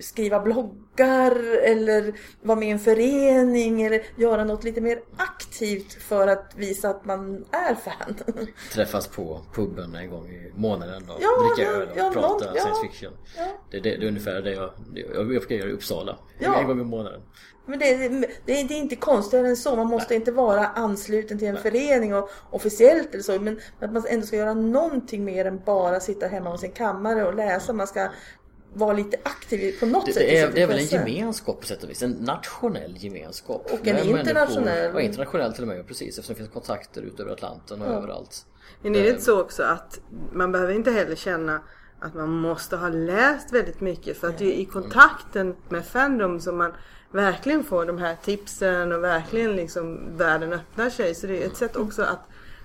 skriva 0.00 0.40
bloggar 0.40 1.56
eller 1.64 2.14
vara 2.42 2.58
med 2.58 2.68
i 2.68 2.70
en 2.70 2.78
förening 2.78 3.82
eller 3.82 4.02
göra 4.16 4.44
något 4.44 4.64
lite 4.64 4.80
mer 4.80 5.00
aktivt 5.16 5.92
för 5.92 6.28
att 6.28 6.52
visa 6.56 6.90
att 6.90 7.04
man 7.04 7.44
är 7.50 7.74
fan. 7.74 8.16
Träffas 8.72 9.08
på 9.08 9.40
puben 9.54 9.94
en 9.94 10.10
gång 10.10 10.28
i 10.28 10.52
månaden 10.54 11.10
och 11.10 11.18
ja, 11.20 11.54
dricka 11.56 11.70
öl 11.70 11.88
och 11.88 11.96
ja, 11.96 12.10
prata 12.12 12.44
någon, 12.44 12.54
science 12.54 12.80
fiction. 12.82 13.12
Ja. 13.36 13.44
Det, 13.70 13.80
det, 13.80 13.96
det, 13.96 14.04
är 14.04 14.08
ungefär 14.08 14.42
det 14.42 14.52
jag, 14.52 14.70
jag, 14.94 15.34
jag 15.34 15.50
göra 15.50 15.68
i 15.68 15.72
Uppsala. 15.72 16.18
En 16.38 16.66
gång 16.66 16.80
i 16.80 16.84
månaden. 16.84 17.22
Men 17.66 17.78
det, 17.78 18.08
det, 18.08 18.26
det, 18.46 18.52
är 18.52 18.72
inte 18.72 18.96
konstigare 18.96 19.48
än 19.48 19.56
så. 19.56 19.76
Man 19.76 19.86
måste 19.86 20.10
Nej. 20.10 20.16
inte 20.16 20.32
vara 20.32 20.66
ansluten 20.66 21.38
till 21.38 21.48
en 21.48 21.54
Nej. 21.54 21.62
förening 21.62 22.14
och 22.14 22.30
officiellt 22.50 23.14
eller 23.14 23.22
så. 23.22 23.40
Men 23.40 23.60
att 23.80 23.92
man 23.92 24.04
ändå 24.08 24.26
ska 24.26 24.36
göra 24.36 24.54
någonting 24.54 25.24
mer 25.24 25.44
än 25.44 25.60
bara 25.64 26.00
sitta 26.00 26.26
hemma 26.26 26.50
hos 26.50 26.60
sin 26.60 26.72
kammare 26.72 27.24
och 27.24 27.34
läsa. 27.34 27.72
Man 27.72 27.86
ska 27.86 28.08
vara 28.74 28.92
lite 28.92 29.16
aktiv 29.22 29.80
på 29.80 29.86
något 29.86 30.06
det, 30.06 30.12
sätt. 30.12 30.22
Det 30.22 30.38
är, 30.38 30.52
det 30.52 30.62
är 30.62 30.66
väl 30.66 30.78
en 30.78 30.84
gemenskap 30.84 31.60
på 31.60 31.66
sätt 31.66 31.82
och 31.82 31.90
vis. 31.90 32.02
En 32.02 32.10
nationell 32.10 32.96
gemenskap. 32.96 33.70
Och 33.72 33.86
en 33.86 34.08
internationell. 34.08 34.94
Och 34.94 35.00
internationell 35.00 35.52
till 35.52 35.62
och 35.62 35.68
med, 35.68 35.86
precis. 35.86 36.18
Eftersom 36.18 36.34
det 36.34 36.38
finns 36.38 36.52
kontakter 36.52 37.02
utöver 37.02 37.32
Atlanten 37.32 37.82
och 37.82 37.88
ja. 37.88 37.92
överallt. 37.92 38.46
Men 38.82 38.94
är 38.94 39.02
det 39.02 39.08
inte 39.08 39.22
så 39.22 39.40
också 39.40 39.62
att 39.62 40.00
man 40.32 40.52
behöver 40.52 40.74
inte 40.74 40.90
heller 40.90 41.14
känna 41.14 41.60
att 42.00 42.14
man 42.14 42.30
måste 42.30 42.76
ha 42.76 42.88
läst 42.88 43.52
väldigt 43.52 43.80
mycket. 43.80 44.16
För 44.16 44.28
att 44.28 44.38
det 44.38 44.44
är 44.44 44.60
i 44.60 44.64
kontakten 44.64 45.56
med 45.68 45.84
Fandom 45.84 46.40
som 46.40 46.58
man 46.58 46.72
verkligen 47.10 47.64
får 47.64 47.86
de 47.86 47.98
här 47.98 48.16
tipsen 48.24 48.92
och 48.92 49.04
verkligen 49.04 49.56
liksom 49.56 50.16
världen 50.16 50.52
öppnar 50.52 50.90
sig. 50.90 51.14
Så 51.14 51.26
det 51.26 51.42
är 51.42 51.46
ett 51.46 51.56
sätt 51.56 51.76
också 51.76 52.02
att, 52.02 52.20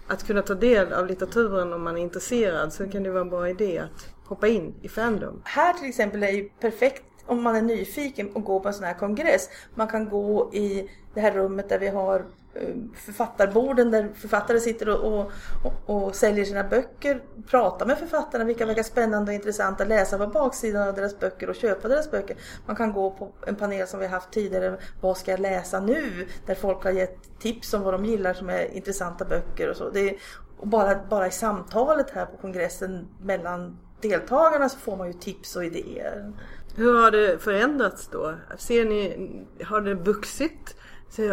att 0.08 0.28
kunna 0.28 0.42
ta 0.42 0.56
del 0.56 0.94
av 0.94 1.08
litteraturen 1.08 1.74
om 1.74 1.84
man 1.84 1.98
är 1.98 2.02
intresserad. 2.02 2.74
Så 2.74 2.90
kan 2.90 3.04
det 3.04 3.12
vara 3.12 3.22
en 3.22 3.30
bra 3.30 3.50
idé 3.50 3.78
att 3.80 4.10
hoppa 4.26 4.48
in 4.48 4.74
i 4.82 4.90
Fandom. 4.90 5.42
Här 5.44 5.74
till 5.74 5.90
exempel 5.90 6.24
är 6.24 6.32
ju 6.32 6.50
perfekt 6.50 7.04
om 7.27 7.43
man 7.43 7.55
är 7.55 7.62
nyfiken 7.62 8.31
och 8.31 8.43
går 8.43 8.60
på 8.60 8.67
en 8.67 8.74
sån 8.74 8.84
här 8.84 8.93
kongress. 8.93 9.50
Man 9.75 9.88
kan 9.88 10.10
gå 10.10 10.50
i 10.53 10.89
det 11.13 11.22
här 11.22 11.31
rummet 11.31 11.69
där 11.69 11.79
vi 11.79 11.88
har 11.88 12.25
eh, 12.53 12.75
författarborden 12.96 13.91
där 13.91 14.10
författare 14.15 14.60
sitter 14.60 14.89
och, 14.89 15.13
och, 15.13 15.31
och, 15.63 16.05
och, 16.05 16.15
säljer 16.15 16.46
sina 16.46 16.63
böcker. 16.63 17.24
Prata 17.48 17.86
med 17.86 17.98
författarna, 17.98 18.43
vilka 18.43 18.65
verkar 18.65 18.84
spännande 18.84 19.31
och 19.31 19.36
intressanta. 19.36 19.86
Läsa 19.86 20.17
på 20.17 20.27
baksidan 20.27 20.88
av 20.88 20.96
deras 20.96 21.19
böcker 21.19 21.50
och 21.50 21.55
köpa 21.55 21.88
deras 21.88 22.12
böcker. 22.12 22.38
Man 22.65 22.75
kan 22.75 22.93
gå 22.93 23.12
på 23.12 23.31
en 23.48 23.55
panel 23.55 23.88
som 23.88 24.00
vi 24.00 24.05
har 24.05 24.13
haft 24.13 24.31
tidigare. 24.31 24.77
Vad 25.01 25.17
ska 25.17 25.31
jag 25.31 25.39
läsa 25.39 25.79
nu? 25.79 26.27
Där 26.46 26.55
folk 26.55 26.84
har 26.84 26.91
gett 26.91 27.39
tips 27.39 27.74
om 27.74 27.81
vad 27.81 27.93
de 27.93 28.05
gillar 28.05 28.34
som 28.34 28.50
är 28.50 28.74
intressanta 28.75 29.25
böcker 29.25 29.69
och 29.69 29.77
så. 29.77 29.89
Det 29.89 30.10
är, 30.10 30.17
och 30.60 30.67
bara, 30.67 31.00
bara 31.10 31.27
i 31.27 31.31
samtalet 31.31 32.10
här 32.10 32.25
på 32.25 32.38
kongressen 32.38 33.07
mellan 33.22 33.77
deltagarna 34.01 34.69
så 34.69 34.77
får 34.77 34.98
man 34.98 35.07
ju 35.07 35.13
tips 35.13 35.55
och 35.55 35.65
idéer. 35.65 36.34
Hur 36.77 36.93
har 36.93 37.12
det 37.12 37.43
förändrats 37.43 38.07
då? 38.12 38.34
Ser 38.57 38.86
ni, 38.86 39.29
har 39.63 39.81
det 39.81 39.93
vuxit? 39.93 40.75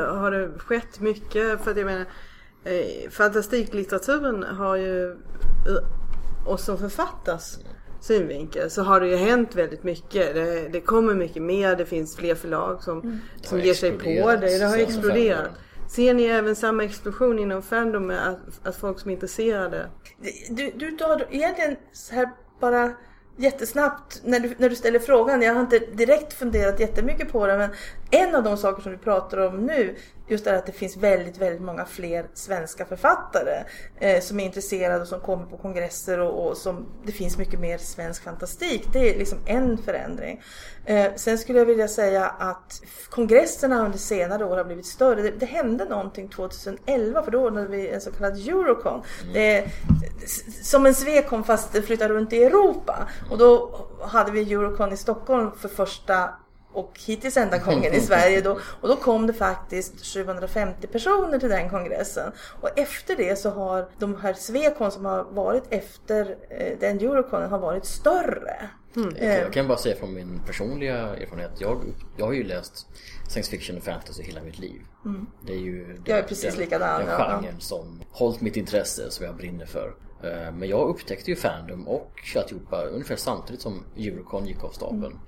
Har 0.08 0.30
det 0.30 0.58
skett 0.58 1.00
mycket? 1.00 1.64
För 1.64 1.70
att 1.70 1.76
jag 1.76 1.86
menar, 1.86 2.06
eh, 2.64 3.10
fantastiklitteraturen 3.10 4.42
har 4.42 4.76
ju, 4.76 5.16
och 6.46 6.60
som 6.60 6.78
författas 6.78 7.58
synvinkel 8.00 8.70
så 8.70 8.82
har 8.82 9.00
det 9.00 9.08
ju 9.08 9.16
hänt 9.16 9.54
väldigt 9.54 9.82
mycket. 9.82 10.34
Det, 10.34 10.68
det 10.68 10.80
kommer 10.80 11.14
mycket 11.14 11.42
mer, 11.42 11.76
det 11.76 11.86
finns 11.86 12.16
fler 12.16 12.34
förlag 12.34 12.82
som, 12.82 13.00
mm. 13.00 13.18
som 13.42 13.60
ger 13.60 13.74
sig 13.74 13.92
på 13.92 14.30
det. 14.40 14.58
Det 14.58 14.64
har 14.64 14.78
exploderat. 14.78 15.50
Ser 15.88 16.14
ni 16.14 16.24
även 16.24 16.56
samma 16.56 16.84
explosion 16.84 17.38
inom 17.38 17.62
Fandom 17.62 18.06
med 18.06 18.28
att, 18.28 18.66
att 18.66 18.76
folk 18.76 19.00
som 19.00 19.10
är 19.10 19.14
intresserade? 19.14 19.86
Du, 20.50 20.72
du, 20.76 20.90
du 20.90 21.04
har 21.04 21.26
egentligen 21.30 21.76
så 21.92 22.14
här 22.14 22.30
bara 22.60 22.92
jättesnabbt 23.36 24.20
när 24.24 24.40
du, 24.40 24.54
när 24.58 24.68
du 24.68 24.76
ställer 24.76 24.98
frågan. 24.98 25.42
Jag 25.42 25.54
har 25.54 25.60
inte 25.60 25.78
direkt 25.78 26.32
funderat 26.32 26.80
jättemycket 26.80 27.32
på 27.32 27.46
det 27.46 27.58
men 27.58 27.70
en 28.10 28.34
av 28.34 28.42
de 28.42 28.56
saker 28.56 28.82
som 28.82 28.92
du 28.92 28.98
pratar 28.98 29.38
om 29.38 29.66
nu 29.66 29.96
just 30.28 30.46
är 30.46 30.54
att 30.54 30.66
det 30.66 30.72
finns 30.72 30.96
väldigt, 30.96 31.38
väldigt 31.38 31.62
många 31.62 31.84
fler 31.84 32.26
svenska 32.34 32.84
författare 32.84 33.64
eh, 34.00 34.20
som 34.20 34.40
är 34.40 34.44
intresserade 34.44 35.00
och 35.00 35.08
som 35.08 35.20
kommer 35.20 35.46
på 35.46 35.56
kongresser 35.56 36.18
och, 36.20 36.48
och, 36.48 36.56
som 36.56 36.86
det 37.04 37.12
finns 37.12 37.38
mycket 37.38 37.60
mer 37.60 37.78
svensk 37.78 38.24
fantastik. 38.24 38.88
Det 38.92 39.14
är 39.14 39.18
liksom 39.18 39.38
en 39.46 39.78
förändring. 39.78 40.42
Eh, 40.84 41.12
sen 41.16 41.38
skulle 41.38 41.58
jag 41.58 41.66
vilja 41.66 41.88
säga 41.88 42.26
att 42.26 42.82
kongresserna 43.10 43.84
under 43.84 43.98
senare 43.98 44.44
år 44.44 44.56
har 44.56 44.64
blivit 44.64 44.86
större. 44.86 45.22
Det, 45.22 45.30
det 45.30 45.46
hände 45.46 45.84
någonting 45.84 46.28
2011 46.28 47.22
för 47.22 47.30
då 47.30 47.40
ordnade 47.40 47.66
vi 47.66 47.88
en 47.88 48.00
så 48.00 48.10
kallad 48.10 48.48
Eurocon. 48.48 49.02
Mm. 49.22 49.34
Det, 49.34 49.68
som 50.62 50.86
en 50.86 50.94
Swecon 50.94 51.44
fast 51.44 51.84
flyttade 51.84 52.14
runt 52.14 52.32
i 52.32 52.44
Europa. 52.44 53.08
Och 53.30 53.38
då 53.38 53.80
hade 54.02 54.32
vi 54.32 54.52
Eurocon 54.52 54.92
i 54.92 54.96
Stockholm 54.96 55.50
för 55.56 55.68
första 55.68 56.30
och 56.74 57.00
hittills 57.06 57.36
enda 57.36 57.58
gången 57.58 57.94
i 57.94 58.00
Sverige 58.00 58.40
då. 58.40 58.58
Och 58.80 58.88
då 58.88 58.96
kom 58.96 59.26
det 59.26 59.32
faktiskt 59.32 60.06
750 60.06 60.86
personer 60.86 61.38
till 61.38 61.48
den 61.48 61.70
kongressen. 61.70 62.32
Och 62.60 62.78
efter 62.78 63.16
det 63.16 63.38
så 63.38 63.50
har 63.50 63.88
de 63.98 64.16
här 64.16 64.34
Swecon 64.34 64.90
som 64.90 65.04
har 65.04 65.24
varit 65.24 65.64
efter 65.70 66.36
eh, 66.50 66.78
den 66.80 66.98
Euroconen 66.98 67.50
har 67.50 67.58
varit 67.58 67.84
större. 67.84 68.70
Mm. 68.96 69.16
Jag, 69.20 69.38
jag 69.38 69.52
kan 69.52 69.68
bara 69.68 69.78
säga 69.78 69.96
från 69.96 70.14
min 70.14 70.40
personliga 70.46 70.96
erfarenhet. 70.96 71.50
Jag, 71.58 71.80
jag 72.16 72.26
har 72.26 72.32
ju 72.32 72.44
läst 72.44 72.86
science 73.28 73.50
fiction 73.50 73.76
och 73.76 73.84
fantasy 73.84 74.22
hela 74.22 74.42
mitt 74.42 74.58
liv. 74.58 74.80
Mm. 75.04 75.26
Det 75.46 75.52
är 75.52 75.58
ju 75.58 75.86
den, 75.86 76.02
jag 76.04 76.18
är 76.18 76.22
precis 76.22 76.56
likadan, 76.56 77.06
den 77.06 77.16
genren 77.16 77.44
ja. 77.44 77.60
som 77.60 78.02
hållit 78.10 78.40
mitt 78.40 78.56
intresse, 78.56 79.10
som 79.10 79.26
jag 79.26 79.36
brinner 79.36 79.66
för. 79.66 79.94
Eh, 80.22 80.52
men 80.52 80.68
jag 80.68 80.88
upptäckte 80.88 81.30
ju 81.30 81.36
Fandom 81.36 81.88
och 81.88 82.12
alltihopa 82.36 82.82
ungefär 82.82 83.16
samtidigt 83.16 83.62
som 83.62 83.84
Eurocon 83.96 84.46
gick 84.46 84.64
av 84.64 84.70
stapeln. 84.70 85.04
Mm. 85.04 85.18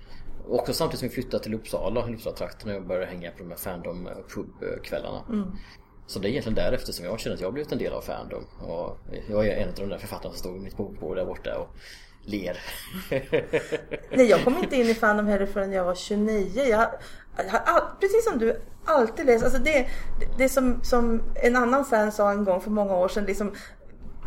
Också 0.48 0.72
samtidigt 0.72 0.98
som 0.98 1.08
vi 1.08 1.14
flyttade 1.14 1.42
till 1.42 1.54
Uppsala, 1.54 2.08
Uppsala-trakten 2.08 2.76
och 2.76 2.82
började 2.82 3.06
hänga 3.06 3.30
på 3.30 3.38
de 3.38 3.50
här 3.50 3.56
Fandom 3.56 4.08
pubkvällarna. 4.34 5.24
Mm. 5.28 5.50
Så 6.06 6.18
det 6.18 6.28
är 6.28 6.30
egentligen 6.30 6.54
därefter 6.54 6.92
som 6.92 7.04
jag 7.04 7.20
känner 7.20 7.34
att 7.34 7.40
jag 7.40 7.48
har 7.48 7.52
blivit 7.52 7.72
en 7.72 7.78
del 7.78 7.92
av 7.92 8.00
Fandom. 8.00 8.44
Och 8.60 8.98
jag 9.28 9.46
är 9.46 9.56
en 9.56 9.68
av 9.68 9.74
de 9.74 9.88
där 9.88 9.98
författarna 9.98 10.34
som 10.34 10.38
stod 10.38 10.56
i 10.56 10.60
mitt 10.60 10.76
bokbord 10.76 11.16
där 11.16 11.24
borta 11.24 11.58
och 11.58 11.68
ler. 12.22 12.58
Nej, 14.16 14.26
jag 14.26 14.44
kom 14.44 14.58
inte 14.58 14.76
in 14.76 14.86
i 14.86 14.94
Fandom 14.94 15.26
heller 15.26 15.46
förrän 15.46 15.72
jag 15.72 15.84
var 15.84 15.94
29. 15.94 16.62
Jag 16.64 16.78
har, 16.78 18.00
precis 18.00 18.24
som 18.24 18.38
du, 18.38 18.60
alltid 18.84 19.26
läst. 19.26 19.44
Alltså 19.44 19.58
det, 19.58 19.88
det 20.38 20.48
som, 20.48 20.80
som 20.82 21.22
en 21.34 21.56
annan 21.56 21.84
fan 21.84 22.12
sa 22.12 22.30
en 22.30 22.44
gång 22.44 22.60
för 22.60 22.70
många 22.70 22.96
år 22.96 23.08
sedan. 23.08 23.24
Liksom, 23.24 23.54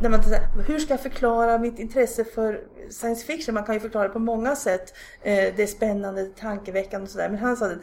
när 0.02 0.10
man 0.10 0.24
säger, 0.24 0.48
hur 0.68 0.80
ska 0.80 0.94
jag 0.94 1.02
förklara 1.02 1.58
mitt 1.58 1.80
intresse 1.80 2.24
för 2.24 2.62
science 2.90 3.26
fiction? 3.26 3.54
Man 3.56 3.64
kan 3.64 3.76
ju 3.76 3.82
förklara 3.82 4.08
det 4.08 4.14
på 4.14 4.20
många 4.20 4.56
sätt. 4.56 4.94
Eh, 5.22 5.34
det 5.56 5.64
är 5.64 5.68
spännande, 5.68 6.26
tankeväckande 6.26 7.04
och 7.04 7.10
sådär. 7.10 7.30
Men 7.30 7.40
han 7.40 7.58
sa 7.58 7.66
att 7.66 7.78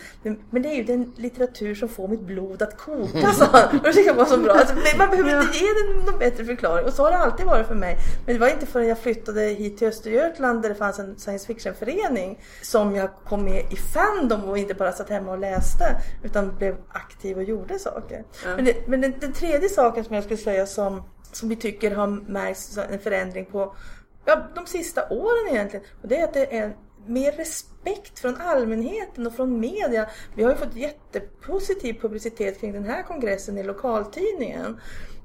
men 0.51 0.63
det 0.63 0.69
är 0.69 0.75
ju 0.75 0.85
den 0.85 1.13
litteratur 1.17 1.75
som 1.75 1.89
får 1.89 2.09
mitt 2.09 2.21
blod 2.21 2.63
att 2.63 2.79
koka, 2.79 3.33
sa 3.33 3.45
han. 3.45 3.79
Och 3.79 3.85
det 3.85 3.93
tycker 3.93 4.11
jag 4.11 4.15
var 4.15 4.25
så 4.25 4.39
bra. 4.39 4.53
Alltså, 4.53 4.75
man 4.99 5.11
behöver 5.11 5.43
inte 5.43 5.59
ge 5.59 5.67
den 5.67 6.05
någon 6.05 6.19
bättre 6.19 6.45
förklaring. 6.45 6.87
Och 6.87 6.93
så 6.93 7.03
har 7.03 7.11
det 7.11 7.17
alltid 7.17 7.47
varit 7.47 7.67
för 7.67 7.75
mig. 7.75 7.97
Men 8.27 8.35
det 8.35 8.41
var 8.41 8.49
inte 8.49 8.67
förrän 8.67 8.89
jag 8.89 8.99
flyttade 8.99 9.41
hit 9.41 9.79
till 9.79 9.89
Östergötland 9.89 10.63
där 10.63 10.69
det 10.69 10.75
fanns 10.75 10.99
en 10.99 11.19
science 11.19 11.47
fiction-förening 11.47 12.41
som 12.63 12.95
jag 12.95 13.11
kom 13.29 13.45
med 13.45 13.73
i 13.73 13.77
Fandom 13.77 14.45
och 14.45 14.59
inte 14.59 14.75
bara 14.75 14.93
satt 14.93 15.11
hemma 15.11 15.33
och 15.33 15.39
läste 15.39 15.97
utan 16.23 16.57
blev 16.57 16.77
aktiv 16.89 17.37
och 17.37 17.45
gjorde 17.45 17.79
saker. 17.79 18.25
Mm. 18.45 18.57
Men, 18.57 18.65
det, 18.65 18.89
men 18.89 19.01
den, 19.01 19.15
den 19.21 19.33
tredje 19.33 19.69
saken 19.69 20.05
som 20.05 20.15
jag 20.15 20.25
skulle 20.25 20.39
säga 20.39 20.67
som 20.67 21.03
som 21.39 21.49
vi 21.49 21.57
tycker 21.57 21.91
har 21.91 22.07
märkts 22.07 22.79
en 22.91 22.99
förändring 22.99 23.45
på 23.45 23.75
ja, 24.25 24.47
de 24.55 24.67
sista 24.67 25.09
åren 25.11 25.49
egentligen. 25.51 25.87
Och 26.03 26.09
det 26.09 26.17
är 26.17 26.25
att 26.25 26.35
det 26.35 26.59
är 26.59 26.77
mer 27.07 27.33
respekt 27.33 28.19
från 28.19 28.37
allmänheten 28.37 29.27
och 29.27 29.37
från 29.37 29.61
media. 29.61 30.09
Vi 30.35 30.43
har 30.43 30.51
ju 30.51 30.57
fått 30.57 30.75
jättepositiv 30.77 32.01
publicitet 32.01 32.61
kring 32.61 32.73
den 32.73 32.85
här 32.85 33.03
kongressen 33.03 33.59
i 33.59 33.63
lokaltidningen. 33.63 34.81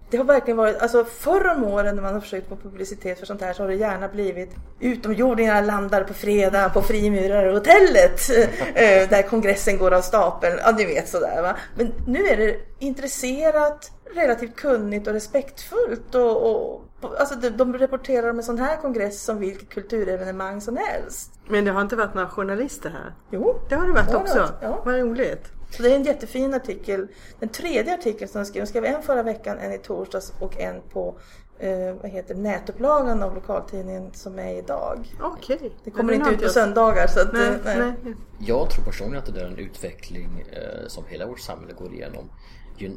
Det 0.10 0.18
har 0.18 0.24
verkligen 0.24 0.58
varit, 0.58 0.78
alltså 0.78 1.06
förr 1.06 1.48
om 1.56 1.64
åren 1.64 1.96
när 1.96 2.04
man 2.04 2.14
har 2.14 2.22
försökt 2.22 2.50
få 2.50 2.56
publicitet 2.56 3.20
för 3.20 3.26
sånt 3.26 3.42
här 3.42 3.54
så 3.54 3.64
har 3.64 3.68
det 3.68 3.76
gärna 3.76 4.08
blivit 4.08 4.50
utomjordingarna 4.80 5.62
landar 5.62 6.04
på 6.04 6.14
fredag 6.14 6.70
på 6.70 6.82
Frimurarhotellet 6.82 8.30
eh, 8.76 9.10
där 9.10 9.30
kongressen 9.30 9.78
går 9.78 9.94
av 9.94 10.02
stapeln. 10.02 10.60
Ja, 10.64 10.72
ni 10.72 10.86
vet 10.86 11.10
sådär 11.10 11.42
va. 11.42 11.58
Men 11.76 11.94
nu 12.08 12.28
är 12.28 12.38
det 12.38 12.56
intresserat, 12.80 13.92
relativt 14.16 14.56
kunnigt 14.56 15.08
och 15.08 15.14
respektfullt. 15.14 16.16
Och, 16.16 16.52
och, 16.52 16.82
alltså 17.20 17.36
de, 17.36 17.50
de 17.50 17.78
rapporterar 17.78 18.30
om 18.30 18.38
en 18.38 18.44
sån 18.44 18.60
här 18.60 18.78
kongress 18.78 19.24
som 19.24 19.40
vilket 19.40 19.70
kulturevenemang 19.70 20.62
som 20.62 20.78
helst. 20.78 21.40
Men 21.48 21.66
det 21.66 21.72
har 21.72 21.82
inte 21.82 21.96
varit 21.96 22.14
några 22.14 22.30
journalister 22.30 22.90
här? 22.90 23.14
Jo, 23.30 23.60
det 23.70 23.76
har 23.76 23.88
det 23.88 23.94
varit 23.94 24.08
det 24.08 24.14
har 24.14 24.22
också. 24.22 24.40
Varit, 24.40 24.54
ja. 24.62 24.82
Vad 24.86 24.96
roligt. 24.96 25.52
Så 25.70 25.84
det 25.84 25.92
är 25.92 25.96
en 25.96 26.04
jättefin 26.04 26.54
artikel. 26.54 27.08
Den 27.40 27.50
tredje 27.50 27.94
artikeln 27.94 28.32
som 28.32 28.42
de 28.42 28.46
skrev, 28.46 28.64
de 28.64 28.68
skrev 28.68 28.86
en 28.86 29.02
förra 29.02 29.24
veckan, 29.24 29.58
en 29.58 29.74
i 29.74 29.78
torsdags 29.78 30.34
och 30.40 30.60
en 30.60 30.82
på 30.82 31.16
eh, 31.60 31.94
vad 32.02 32.12
heter 32.12 32.36
nätupplagan 32.36 33.24
av 33.24 33.36
lokaltidningen 33.36 34.14
som 34.14 34.40
är 34.40 34.58
idag. 34.58 35.16
Okej. 35.22 35.56
Okay. 35.56 35.70
Det 35.84 35.92
kommer 35.92 36.14
inte 36.14 36.30
ut 36.30 36.42
på 36.42 36.50
söndagar. 36.50 37.08
Så 37.08 37.22
att, 37.22 37.34
nej, 37.34 37.52
nej. 37.66 37.78
nej. 37.78 38.16
Jag 38.40 38.70
tror 38.70 38.86
personligen 38.86 39.24
att 39.24 39.34
det 39.34 39.42
är 39.42 39.46
en 39.46 39.58
utveckling 39.58 40.46
eh, 40.52 40.88
som 40.88 41.04
hela 41.08 41.26
vårt 41.26 41.40
samhälle 41.40 41.74
går 41.74 41.94
igenom. 41.94 42.30
Ju, 42.78 42.92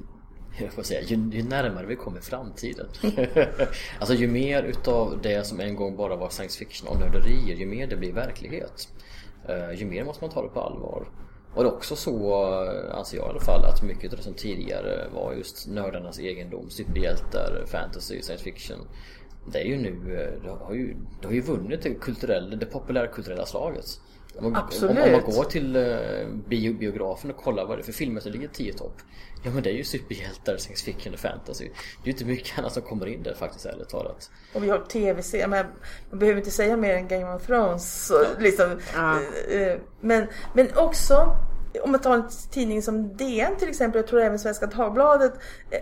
jag 0.59 0.73
får 0.73 0.83
säga, 0.83 1.01
ju, 1.01 1.17
ju 1.33 1.43
närmare 1.43 1.87
vi 1.87 1.97
kommer 1.97 2.21
framtiden. 2.21 2.87
alltså 3.99 4.15
ju 4.15 4.29
mer 4.29 4.63
utav 4.63 5.19
det 5.23 5.47
som 5.47 5.61
en 5.61 5.77
gång 5.77 5.97
bara 5.97 6.17
var 6.17 6.29
science 6.29 6.59
fiction 6.59 6.89
och 6.89 7.01
nörderier, 7.01 7.57
ju 7.57 7.67
mer 7.67 7.87
det 7.87 7.97
blir 7.97 8.13
verklighet. 8.13 8.89
Eh, 9.49 9.81
ju 9.81 9.87
mer 9.87 10.05
måste 10.05 10.25
man 10.25 10.31
ta 10.31 10.43
det 10.43 10.49
på 10.49 10.61
allvar. 10.61 11.09
Och 11.55 11.63
det 11.63 11.69
är 11.69 11.75
också 11.75 11.97
så, 11.97 12.33
eh, 12.65 12.99
anser 12.99 13.17
jag 13.17 13.27
i 13.27 13.31
alla 13.31 13.41
fall, 13.41 13.65
att 13.65 13.83
mycket 13.83 14.13
av 14.13 14.17
det 14.17 14.23
som 14.23 14.35
tidigare 14.35 15.09
var 15.15 15.33
just 15.33 15.69
nördarnas 15.69 16.19
egendom, 16.19 16.71
superhjältar, 16.71 17.65
fantasy, 17.67 18.23
science 18.23 18.45
fiction. 18.45 18.79
Det 19.53 19.59
är 19.59 19.65
ju 19.65 19.77
nu, 19.77 20.17
eh, 20.21 20.43
det 20.43 20.65
har 20.65 20.75
ju, 20.75 20.97
det 21.21 21.27
har 21.27 21.35
ju 21.35 21.41
vunnit 21.41 21.83
det, 21.83 21.95
kulturella, 21.95 22.57
det 22.57 22.67
populärkulturella 22.67 23.47
slaget. 23.47 24.01
Om 24.39 24.53
man, 24.53 24.57
Absolut. 24.57 24.99
Om, 24.99 25.03
om 25.05 25.13
man 25.13 25.21
går 25.21 25.45
till 25.45 25.77
uh, 25.77 26.29
bio, 26.49 26.75
biografen 26.75 27.31
och 27.31 27.37
kollar 27.37 27.67
vad 27.67 27.79
det 27.79 27.83
är 27.83 27.85
för 27.85 27.93
filmer 27.93 28.21
som 28.21 28.33
ligger 28.33 28.49
10 28.49 28.73
topp. 28.73 28.97
Ja 29.45 29.51
men 29.51 29.63
det 29.63 29.71
är 29.71 29.75
ju 29.75 29.85
superhjältar, 29.85 30.57
science 30.57 30.85
fiction 30.85 31.15
och 31.15 31.21
fantasy. 31.21 31.65
Det 31.65 31.71
är 32.03 32.07
ju 32.07 32.13
inte 32.13 32.25
mycket 32.25 32.59
annat 32.59 32.73
som 32.73 32.83
kommer 32.83 33.07
in 33.07 33.23
där 33.23 33.35
faktiskt 33.35 33.67
ärligt 33.67 33.89
talat. 33.89 34.31
Och 34.55 34.65
vi 34.65 34.69
har 34.69 34.79
tv-serier, 34.79 35.49
man, 35.49 35.67
man 36.11 36.19
behöver 36.19 36.39
inte 36.39 36.51
säga 36.51 36.77
mer 36.77 36.95
än 36.95 37.09
Game 37.09 37.35
of 37.35 37.47
Thrones. 37.47 38.07
Så, 38.07 38.25
liksom, 38.39 38.81
ja. 38.95 39.19
uh, 39.53 39.81
men, 40.01 40.27
men 40.55 40.69
också 40.77 41.37
om 41.83 41.91
man 41.93 42.01
tar 42.01 42.15
en 42.15 42.29
tidning 42.51 42.83
som 42.83 43.17
DN 43.17 43.57
till 43.59 43.69
exempel, 43.69 43.99
jag 43.99 44.07
tror 44.09 44.21
även 44.21 44.39
Svenska 44.39 44.67
Dagbladet, 44.67 45.33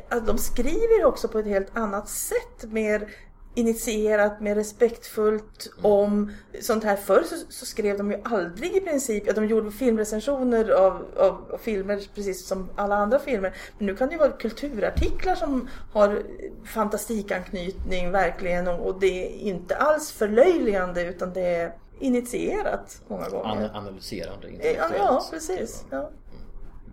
att 0.09 0.26
de 0.26 0.38
skriver 0.38 1.04
också 1.04 1.28
på 1.28 1.38
ett 1.38 1.47
helt 1.47 1.76
annat 1.76 2.09
sätt. 2.09 2.64
Mer 2.64 3.09
initierat, 3.54 4.40
mer 4.40 4.54
respektfullt 4.54 5.71
om 5.82 6.32
sånt 6.61 6.85
här. 6.85 6.97
Förr 6.97 7.23
så, 7.23 7.37
så, 7.49 7.66
skrev 7.66 7.99
de 7.99 8.11
ju 8.11 8.21
aldrig 8.25 8.76
i 8.76 8.80
princip, 8.80 9.25
ja, 9.26 9.32
de 9.32 9.47
gjorde 9.47 9.71
filmrecensioner 9.71 10.71
av, 10.71 11.06
av, 11.16 11.52
av, 11.52 11.59
filmer 11.59 12.02
precis 12.14 12.47
som 12.47 12.68
alla 12.76 12.97
andra 12.97 13.18
filmer. 13.18 13.56
Men 13.78 13.87
nu 13.87 13.97
kan 13.97 14.09
det 14.09 14.12
ju 14.12 14.18
vara 14.18 14.32
kulturartiklar 14.32 15.35
som 15.35 15.68
har 15.92 16.23
fantastikanknytning 16.64 18.11
verkligen 18.11 18.68
och, 18.68 18.87
och 18.87 19.00
det 19.00 19.26
är 19.26 19.38
inte 19.38 19.76
alls 19.76 20.12
förlöjligande 20.12 21.04
utan 21.04 21.32
det 21.32 21.47
är 21.47 21.73
initierat 21.99 23.02
många 23.09 23.28
gånger. 23.28 23.64
An 23.64 23.71
analyserande, 23.76 24.49
Ja, 24.62 24.90
ja 24.97 25.26
precis. 25.30 25.85
Ja. 25.90 26.11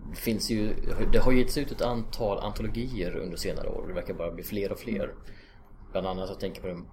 Det, 0.10 0.16
finns 0.16 0.50
ju, 0.50 0.76
det 1.12 1.20
har 1.20 1.32
getts 1.32 1.58
ut 1.58 1.72
ett 1.72 1.82
antal 1.82 2.40
antologier 2.40 3.16
under 3.16 3.38
senare 3.38 3.68
år. 3.68 3.86
Det 3.88 3.94
verkar 3.94 4.14
bara 4.14 4.32
bli 4.32 4.44
fler 4.44 4.72
och 4.72 4.80
fler. 4.80 5.14
Bland 5.92 6.08
annat 6.08 6.30
jag 6.30 6.40
tänker 6.40 6.62
på 6.62 6.68
de 6.68 6.88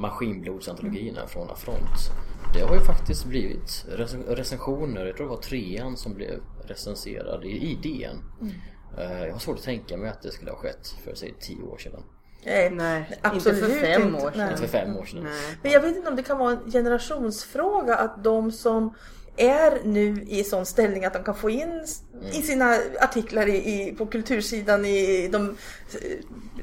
maskinblodsantologierna 0.00 1.18
mm. 1.18 1.28
från 1.28 1.50
Affront. 1.50 2.10
Det 2.54 2.60
har 2.60 2.74
ju 2.74 2.80
faktiskt 2.80 3.24
blivit 3.24 3.86
recensioner, 4.28 5.06
jag 5.06 5.16
tror 5.16 5.26
det 5.26 5.30
var 5.30 5.42
trean 5.42 5.96
som 5.96 6.14
blev 6.14 6.40
recenserad 6.64 7.44
i 7.44 7.78
DN. 7.82 8.22
Mm. 8.40 8.54
Eh, 8.98 9.26
jag 9.26 9.32
har 9.32 9.38
svårt 9.38 9.58
att 9.58 9.64
tänka 9.64 9.96
mig 9.96 10.10
att 10.10 10.22
det 10.22 10.30
skulle 10.30 10.50
ha 10.50 10.58
skett 10.58 10.94
för 11.04 11.14
säg 11.14 11.34
tio 11.40 11.62
år 11.62 11.78
sedan. 11.78 12.02
Nej, 12.44 12.70
nej 12.70 13.18
absolut 13.22 13.58
inte 13.58 13.74
för 13.74 13.86
fem 13.86 14.02
inte. 14.02 14.24
år 14.26 14.30
sedan. 14.30 14.50
Inte 14.50 14.62
för 14.62 14.68
fem 14.68 14.96
år 14.96 15.04
sedan. 15.04 15.22
Nej. 15.22 15.56
Men 15.62 15.72
jag 15.72 15.80
vet 15.80 15.96
inte 15.96 16.10
om 16.10 16.16
det 16.16 16.22
kan 16.22 16.38
vara 16.38 16.52
en 16.52 16.72
generationsfråga 16.72 17.96
att 17.96 18.24
de 18.24 18.52
som 18.52 18.94
är 19.36 19.80
nu 19.84 20.24
i 20.28 20.44
sån 20.44 20.66
ställning 20.66 21.04
att 21.04 21.12
de 21.12 21.24
kan 21.24 21.34
få 21.34 21.50
in 21.50 21.62
mm. 21.62 21.84
i 22.32 22.42
sina 22.42 22.76
artiklar 23.00 23.46
i, 23.46 23.56
i, 23.56 23.94
på 23.98 24.06
kultursidan 24.06 24.84
i 24.84 25.28
de 25.28 25.48
eh, 25.48 25.54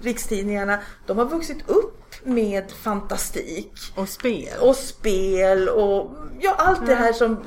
rikstidningarna. 0.02 0.80
De 1.08 1.18
har 1.18 1.26
vuxit 1.26 1.70
upp 1.70 1.89
med 2.24 2.72
fantastik. 2.72 3.72
Och 3.96 4.10
spel. 4.10 4.60
Och 4.62 4.76
spel 4.76 5.70
och 5.70 6.12
ja, 6.40 6.56
allt 6.58 6.86
det 6.86 6.96
här 6.96 7.14
som 7.14 7.44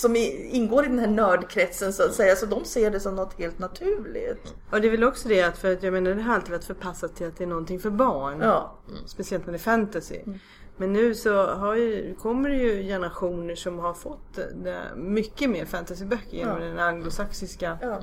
som 0.00 0.16
ingår 0.16 0.84
i 0.84 0.88
den 0.88 0.98
här 0.98 1.06
nördkretsen 1.06 1.92
så 1.92 2.02
att 2.02 2.14
säga. 2.14 2.36
Så 2.36 2.46
de 2.46 2.64
ser 2.64 2.90
det 2.90 3.00
som 3.00 3.14
något 3.14 3.38
helt 3.38 3.58
naturligt. 3.58 4.54
Och 4.70 4.80
det 4.80 4.88
är 4.88 4.90
väl 4.90 5.04
också 5.04 5.28
det 5.28 5.42
att, 5.42 5.58
för 5.58 5.72
att 5.72 5.82
jag 5.82 5.92
menar 5.92 6.14
det 6.14 6.22
har 6.22 6.34
alltid 6.34 6.50
varit 6.50 6.64
förpassat 6.64 7.16
till 7.16 7.26
att 7.26 7.38
det 7.38 7.44
är 7.44 7.48
någonting 7.48 7.80
för 7.80 7.90
barn. 7.90 8.40
Ja. 8.40 8.78
Speciellt 9.06 9.46
när 9.46 9.52
det 9.52 9.56
är 9.56 9.60
fantasy. 9.60 10.16
Mm. 10.26 10.38
Men 10.76 10.92
nu 10.92 11.14
så 11.14 11.30
ju, 11.76 12.14
kommer 12.18 12.50
det 12.50 12.56
ju 12.56 12.82
generationer 12.82 13.54
som 13.54 13.78
har 13.78 13.94
fått 13.94 14.38
det, 14.64 14.80
mycket 14.96 15.50
mer 15.50 15.64
fantasyböcker 15.64 16.36
genom 16.36 16.62
ja. 16.62 16.68
den 16.68 16.78
anglosaxiska 16.78 17.78
ja. 17.82 17.98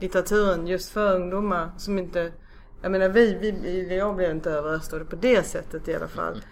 litteraturen 0.00 0.66
just 0.66 0.90
för 0.90 1.14
ungdomar 1.14 1.70
som 1.78 1.98
inte 1.98 2.32
jag 2.82 2.92
menar 2.92 3.08
vi, 3.08 3.34
vi 3.34 3.96
jag 3.96 4.16
blev 4.16 4.30
inte 4.30 4.50
överröstade 4.50 5.04
på 5.04 5.16
det 5.16 5.46
sättet 5.46 5.88
i 5.88 5.94
alla 5.94 6.08
fall. 6.08 6.42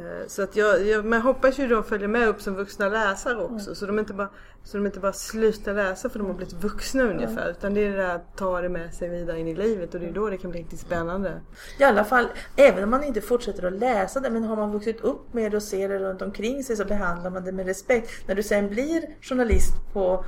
Eh, 0.00 0.26
så 0.26 0.42
att 0.42 0.56
jag, 0.56 0.86
jag 0.86 1.04
men 1.04 1.22
hoppas 1.22 1.58
ju 1.58 1.68
de 1.68 1.84
följer 1.84 2.08
med 2.08 2.28
upp 2.28 2.40
som 2.40 2.54
vuxna 2.54 2.88
läsare 2.88 3.36
också. 3.36 3.66
Mm. 3.66 3.74
Så, 3.74 3.86
de 3.86 3.98
inte 3.98 4.14
bara, 4.14 4.28
så 4.64 4.76
de 4.76 4.86
inte 4.86 5.00
bara 5.00 5.12
slutar 5.12 5.74
läsa 5.74 6.10
för 6.10 6.18
de 6.18 6.28
har 6.28 6.34
blivit 6.34 6.54
vuxna 6.54 7.02
ungefär. 7.02 7.42
Mm. 7.42 7.50
Utan 7.50 7.74
det 7.74 7.84
är 7.84 7.90
det 7.90 7.96
där 7.96 8.14
att 8.14 8.36
ta 8.36 8.60
det 8.60 8.68
med 8.68 8.94
sig 8.94 9.08
vidare 9.08 9.40
in 9.40 9.48
i 9.48 9.54
livet 9.54 9.94
och 9.94 10.00
det 10.00 10.06
är 10.06 10.12
då 10.12 10.30
det 10.30 10.38
kan 10.38 10.50
bli 10.50 10.60
riktigt 10.60 10.80
spännande. 10.80 11.40
I 11.78 11.84
alla 11.84 12.04
fall, 12.04 12.26
även 12.56 12.84
om 12.84 12.90
man 12.90 13.04
inte 13.04 13.20
fortsätter 13.20 13.66
att 13.66 13.72
läsa 13.72 14.20
det 14.20 14.30
men 14.30 14.44
har 14.44 14.56
man 14.56 14.72
vuxit 14.72 15.00
upp 15.00 15.34
med 15.34 15.50
det 15.50 15.56
och 15.56 15.62
ser 15.62 15.88
det 15.88 15.98
runt 15.98 16.22
omkring 16.22 16.64
sig 16.64 16.76
så 16.76 16.84
behandlar 16.84 17.30
man 17.30 17.44
det 17.44 17.52
med 17.52 17.66
respekt. 17.66 18.28
När 18.28 18.34
du 18.34 18.42
sen 18.42 18.68
blir 18.68 19.02
journalist 19.20 19.74
på 19.92 20.24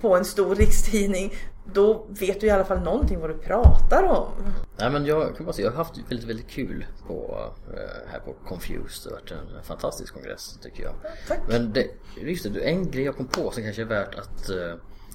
på 0.00 0.16
en 0.16 0.24
stor 0.24 0.54
rikstidning 0.54 1.32
då 1.74 2.06
vet 2.08 2.40
du 2.40 2.46
i 2.46 2.50
alla 2.50 2.64
fall 2.64 2.80
någonting 2.80 3.20
vad 3.20 3.30
du 3.30 3.38
pratar 3.38 4.04
om. 4.04 4.28
Nej 4.76 4.90
men 4.90 5.06
jag 5.06 5.36
kan 5.36 5.46
bara 5.46 5.52
säga, 5.52 5.66
jag 5.66 5.72
har 5.72 5.84
haft 5.84 5.98
väldigt, 6.08 6.28
väldigt 6.28 6.48
kul 6.48 6.86
på, 7.06 7.50
äh, 7.74 8.10
här 8.12 8.20
på 8.20 8.34
Confused. 8.48 9.12
Det 9.12 9.34
har 9.34 9.42
varit 9.42 9.56
en 9.56 9.62
fantastisk 9.62 10.14
kongress 10.14 10.58
tycker 10.62 10.82
jag. 10.82 10.94
Tack. 11.28 11.40
Men 11.48 11.72
det, 11.72 11.86
just 12.16 12.54
det, 12.54 12.60
en 12.60 12.90
grej 12.90 13.04
jag 13.04 13.16
kom 13.16 13.26
på 13.26 13.50
som 13.50 13.62
kanske 13.62 13.82
är 13.82 13.86
värt 13.86 14.14
att, 14.14 14.50
äh, 14.50 14.74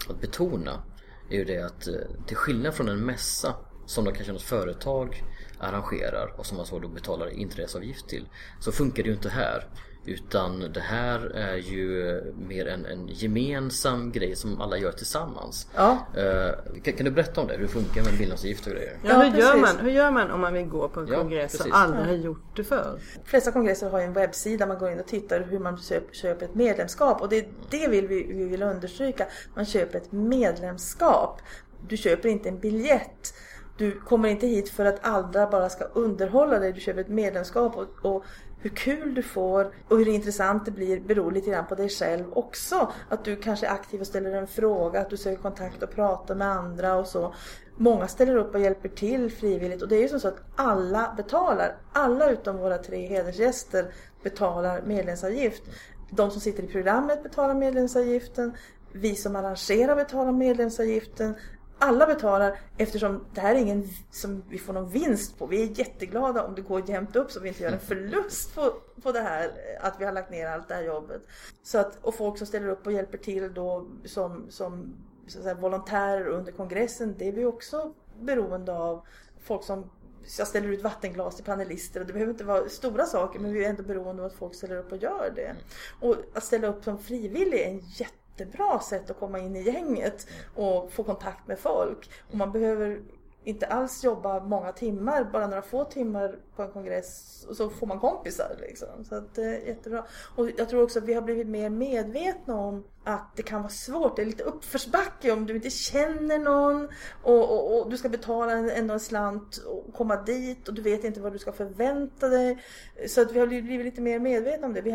att 0.09 0.21
betona 0.21 0.83
är 1.29 1.35
ju 1.35 1.45
det 1.45 1.61
att 1.61 1.87
äh, 1.87 1.93
till 2.27 2.37
skillnad 2.37 2.73
från 2.73 2.89
en 2.89 3.05
mässa 3.05 3.55
som 3.85 4.05
då 4.05 4.11
kanske 4.11 4.33
något 4.33 4.41
företag 4.41 5.23
arrangerar 5.59 6.33
och 6.37 6.45
som 6.45 6.57
man 6.57 6.65
så 6.65 6.79
då 6.79 6.87
betalar 6.87 7.29
inträdesavgift 7.29 8.07
till 8.07 8.27
så 8.59 8.71
funkar 8.71 9.03
det 9.03 9.09
ju 9.09 9.15
inte 9.15 9.29
här. 9.29 9.67
Utan 10.05 10.59
det 10.73 10.79
här 10.79 11.19
är 11.35 11.55
ju 11.55 12.21
mer 12.47 12.67
en, 12.67 12.85
en 12.85 13.07
gemensam 13.07 14.11
grej 14.11 14.35
som 14.35 14.61
alla 14.61 14.77
gör 14.77 14.91
tillsammans. 14.91 15.67
Ja. 15.75 15.97
Uh, 16.17 16.81
kan, 16.83 16.93
kan, 16.93 17.05
du 17.05 17.11
berätta 17.11 17.41
om 17.41 17.47
det? 17.47 17.53
Hur 17.53 17.61
det 17.61 17.67
funkar 17.67 18.03
med 18.03 18.19
medlemsavgift 18.19 18.67
och 18.67 18.73
grejer? 18.73 18.97
Ja, 19.03 19.21
hur, 19.21 19.39
gör 19.39 19.57
man, 19.57 19.77
hur 19.79 19.91
gör 19.91 20.11
man 20.11 20.31
om 20.31 20.41
man 20.41 20.53
vill 20.53 20.65
gå 20.65 20.89
på 20.89 20.99
en 20.99 21.07
ja, 21.07 21.17
kongress 21.17 21.51
precis. 21.51 21.61
som 21.61 21.71
aldrig 21.73 22.05
har 22.05 22.13
gjort 22.13 22.55
det 22.55 22.63
förr? 22.63 22.99
De 23.23 23.29
flesta 23.29 23.51
kongresser 23.51 23.89
har 23.89 23.99
ju 23.99 24.05
en 24.05 24.13
webbsida 24.13 24.65
man 24.65 24.77
går 24.77 24.91
in 24.91 24.99
och 24.99 25.07
tittar 25.07 25.47
hur 25.49 25.59
man 25.59 25.77
köper 26.11 26.45
ett 26.45 26.55
medlemskap. 26.55 27.21
Och 27.21 27.29
det 27.29 27.37
är 27.37 27.47
det 27.69 27.87
vill 27.87 28.07
vi, 28.07 28.23
vi 28.23 28.45
vill 28.45 28.63
understryka. 28.63 29.27
Man 29.55 29.65
köper 29.65 29.97
ett 29.97 30.11
medlemskap. 30.11 31.41
Du 31.87 31.97
köper 31.97 32.29
inte 32.29 32.49
en 32.49 32.59
biljett. 32.59 33.33
Du 33.77 33.99
kommer 33.99 34.29
inte 34.29 34.47
hit 34.47 34.69
för 34.69 34.85
att 34.85 35.05
andra 35.05 35.47
bara 35.47 35.69
ska 35.69 35.83
underhålla 35.83 36.59
dig. 36.59 36.73
Du 36.73 36.79
köper 36.79 37.01
ett 37.01 37.07
medlemskap 37.07 37.77
och, 37.77 38.15
och 38.15 38.23
hur 38.63 38.69
kul 38.69 39.15
du 39.15 39.23
får 39.23 39.73
och 39.87 39.97
hur 39.97 40.07
intressant 40.07 40.65
det 40.65 40.71
blir 40.71 40.99
beror 40.99 41.31
lite 41.31 41.49
grann 41.49 41.65
på 41.67 41.75
dig 41.75 41.89
själv 41.89 42.25
också. 42.33 42.91
Att 43.09 43.25
du 43.25 43.35
kanske 43.35 43.67
är 43.67 43.71
aktiv 43.71 44.01
och 44.01 44.07
ställer 44.07 44.31
en 44.31 44.47
fråga, 44.47 45.01
att 45.01 45.09
du 45.09 45.17
söker 45.17 45.41
kontakt 45.41 45.83
och 45.83 45.91
pratar 45.91 46.35
med 46.35 46.47
andra 46.47 46.95
och 46.95 47.07
så. 47.07 47.33
Många 47.77 48.07
ställer 48.07 48.35
upp 48.35 48.55
och 48.55 48.61
hjälper 48.61 48.89
till 48.89 49.31
frivilligt 49.31 49.81
och 49.81 49.87
det 49.87 49.95
är 49.95 50.01
ju 50.01 50.09
som 50.09 50.19
så 50.19 50.27
att 50.27 50.41
alla 50.55 51.13
betalar. 51.17 51.75
Alla 51.93 52.29
utom 52.29 52.57
våra 52.57 52.77
tre 52.77 53.07
hedersgäster 53.07 53.93
betalar 54.23 54.81
medlemsavgift. 54.81 55.63
De 56.09 56.31
som 56.31 56.41
sitter 56.41 56.63
i 56.63 56.67
programmet 56.67 57.23
betalar 57.23 57.53
medlemsavgiften. 57.53 58.53
Vi 58.91 59.15
som 59.15 59.35
arrangerar 59.35 59.95
betalar 59.95 60.31
medlemsavgiften 60.31 61.35
alla 61.83 62.05
betalar 62.05 62.59
eftersom 62.77 63.25
det 63.33 63.41
här 63.41 63.55
är 63.55 63.59
ingen 63.59 63.89
som 64.11 64.43
vi 64.49 64.57
får 64.57 64.73
någon 64.73 64.89
vinst 64.89 65.39
på. 65.39 65.45
Vi 65.45 65.63
är 65.63 65.79
jätteglada 65.79 66.43
om 66.43 66.55
det 66.55 66.61
går 66.61 66.89
jämnt 66.89 67.15
upp 67.15 67.31
så 67.31 67.39
vi 67.39 67.47
inte 67.47 67.63
gör 67.63 67.71
en 67.71 67.79
förlust 67.79 68.55
på, 68.55 68.73
på 69.01 69.11
det 69.11 69.19
här, 69.19 69.51
att 69.79 69.95
vi 69.99 70.05
har 70.05 70.11
lagt 70.11 70.31
ner 70.31 70.47
allt 70.47 70.67
det 70.67 70.73
här 70.73 70.83
jobbet. 70.83 71.21
Så 71.63 71.77
att, 71.77 71.97
och 72.01 72.15
folk 72.15 72.37
som 72.37 72.47
ställer 72.47 72.67
upp 72.67 72.85
och 72.85 72.93
hjälper 72.93 73.17
till 73.17 73.53
då 73.53 73.87
som, 74.05 74.45
som 74.49 74.95
så 75.27 75.37
att 75.37 75.43
säga, 75.43 75.55
volontärer 75.55 76.27
under 76.27 76.51
kongressen, 76.51 77.15
det 77.17 77.27
är 77.27 77.31
vi 77.31 77.45
också 77.45 77.93
beroende 78.21 78.73
av. 78.73 79.05
Folk 79.43 79.63
som 79.63 79.89
jag 80.37 80.47
ställer 80.47 80.67
ut 80.67 80.81
vattenglas 80.81 81.35
till 81.35 81.45
panelister 81.45 81.99
och 82.01 82.07
det 82.07 82.13
behöver 82.13 82.31
inte 82.31 82.43
vara 82.43 82.69
stora 82.69 83.05
saker 83.05 83.39
men 83.39 83.53
vi 83.53 83.65
är 83.65 83.69
ändå 83.69 83.83
beroende 83.83 84.23
av 84.23 84.25
att 84.25 84.35
folk 84.35 84.55
ställer 84.55 84.77
upp 84.77 84.91
och 84.91 84.97
gör 84.97 85.33
det. 85.35 85.55
Och 85.99 86.15
att 86.33 86.43
ställa 86.43 86.67
upp 86.67 86.83
som 86.83 86.99
frivillig 86.99 87.59
är 87.59 87.69
en 87.69 87.79
jätte 87.79 88.22
jättebra 88.37 88.79
sätt 88.79 89.09
att 89.09 89.19
komma 89.19 89.39
in 89.39 89.55
i 89.55 89.61
gänget 89.61 90.27
och 90.55 90.91
få 90.91 91.03
kontakt 91.03 91.47
med 91.47 91.59
folk. 91.59 92.09
Och 92.31 92.37
man 92.37 92.51
behöver 92.51 93.01
inte 93.45 93.67
alls 93.67 94.03
jobba 94.03 94.39
många 94.39 94.71
timmar, 94.71 95.23
bara 95.23 95.47
några 95.47 95.61
få 95.61 95.83
timmar 95.83 96.39
på 96.55 96.63
en 96.63 96.71
kongress 96.71 97.45
och 97.49 97.55
så 97.55 97.69
får 97.69 97.87
man 97.87 97.99
kompisar. 97.99 98.55
Liksom. 98.59 99.05
Så 99.09 99.15
att, 99.15 99.35
det 99.35 99.43
är 99.43 99.67
jättebra. 99.67 100.05
Och 100.35 100.49
jag 100.57 100.69
tror 100.69 100.83
också 100.83 100.99
att 100.99 101.05
vi 101.05 101.13
har 101.13 101.21
blivit 101.21 101.47
mer 101.47 101.69
medvetna 101.69 102.55
om 102.55 102.83
att 103.03 103.35
det 103.35 103.43
kan 103.43 103.61
vara 103.61 103.71
svårt. 103.71 104.15
Det 104.15 104.21
är 104.21 104.25
lite 104.25 104.43
uppförsbacke 104.43 105.31
om 105.31 105.45
du 105.45 105.55
inte 105.55 105.69
känner 105.69 106.39
någon 106.39 106.89
och, 107.23 107.51
och, 107.51 107.81
och 107.81 107.89
du 107.89 107.97
ska 107.97 108.09
betala 108.09 108.51
en, 108.51 108.69
ändå 108.69 108.93
en 108.93 108.99
slant 108.99 109.57
och 109.57 109.93
komma 109.93 110.15
dit 110.15 110.67
och 110.67 110.73
du 110.73 110.81
vet 110.81 111.03
inte 111.03 111.21
vad 111.21 111.33
du 111.33 111.39
ska 111.39 111.51
förvänta 111.51 112.27
dig. 112.27 112.63
Så 113.07 113.21
att 113.21 113.31
vi 113.31 113.39
har 113.39 113.47
blivit 113.47 113.85
lite 113.85 114.01
mer 114.01 114.19
medvetna 114.19 114.67
om 114.67 114.73
det. 114.73 114.81
Vi, 114.81 114.91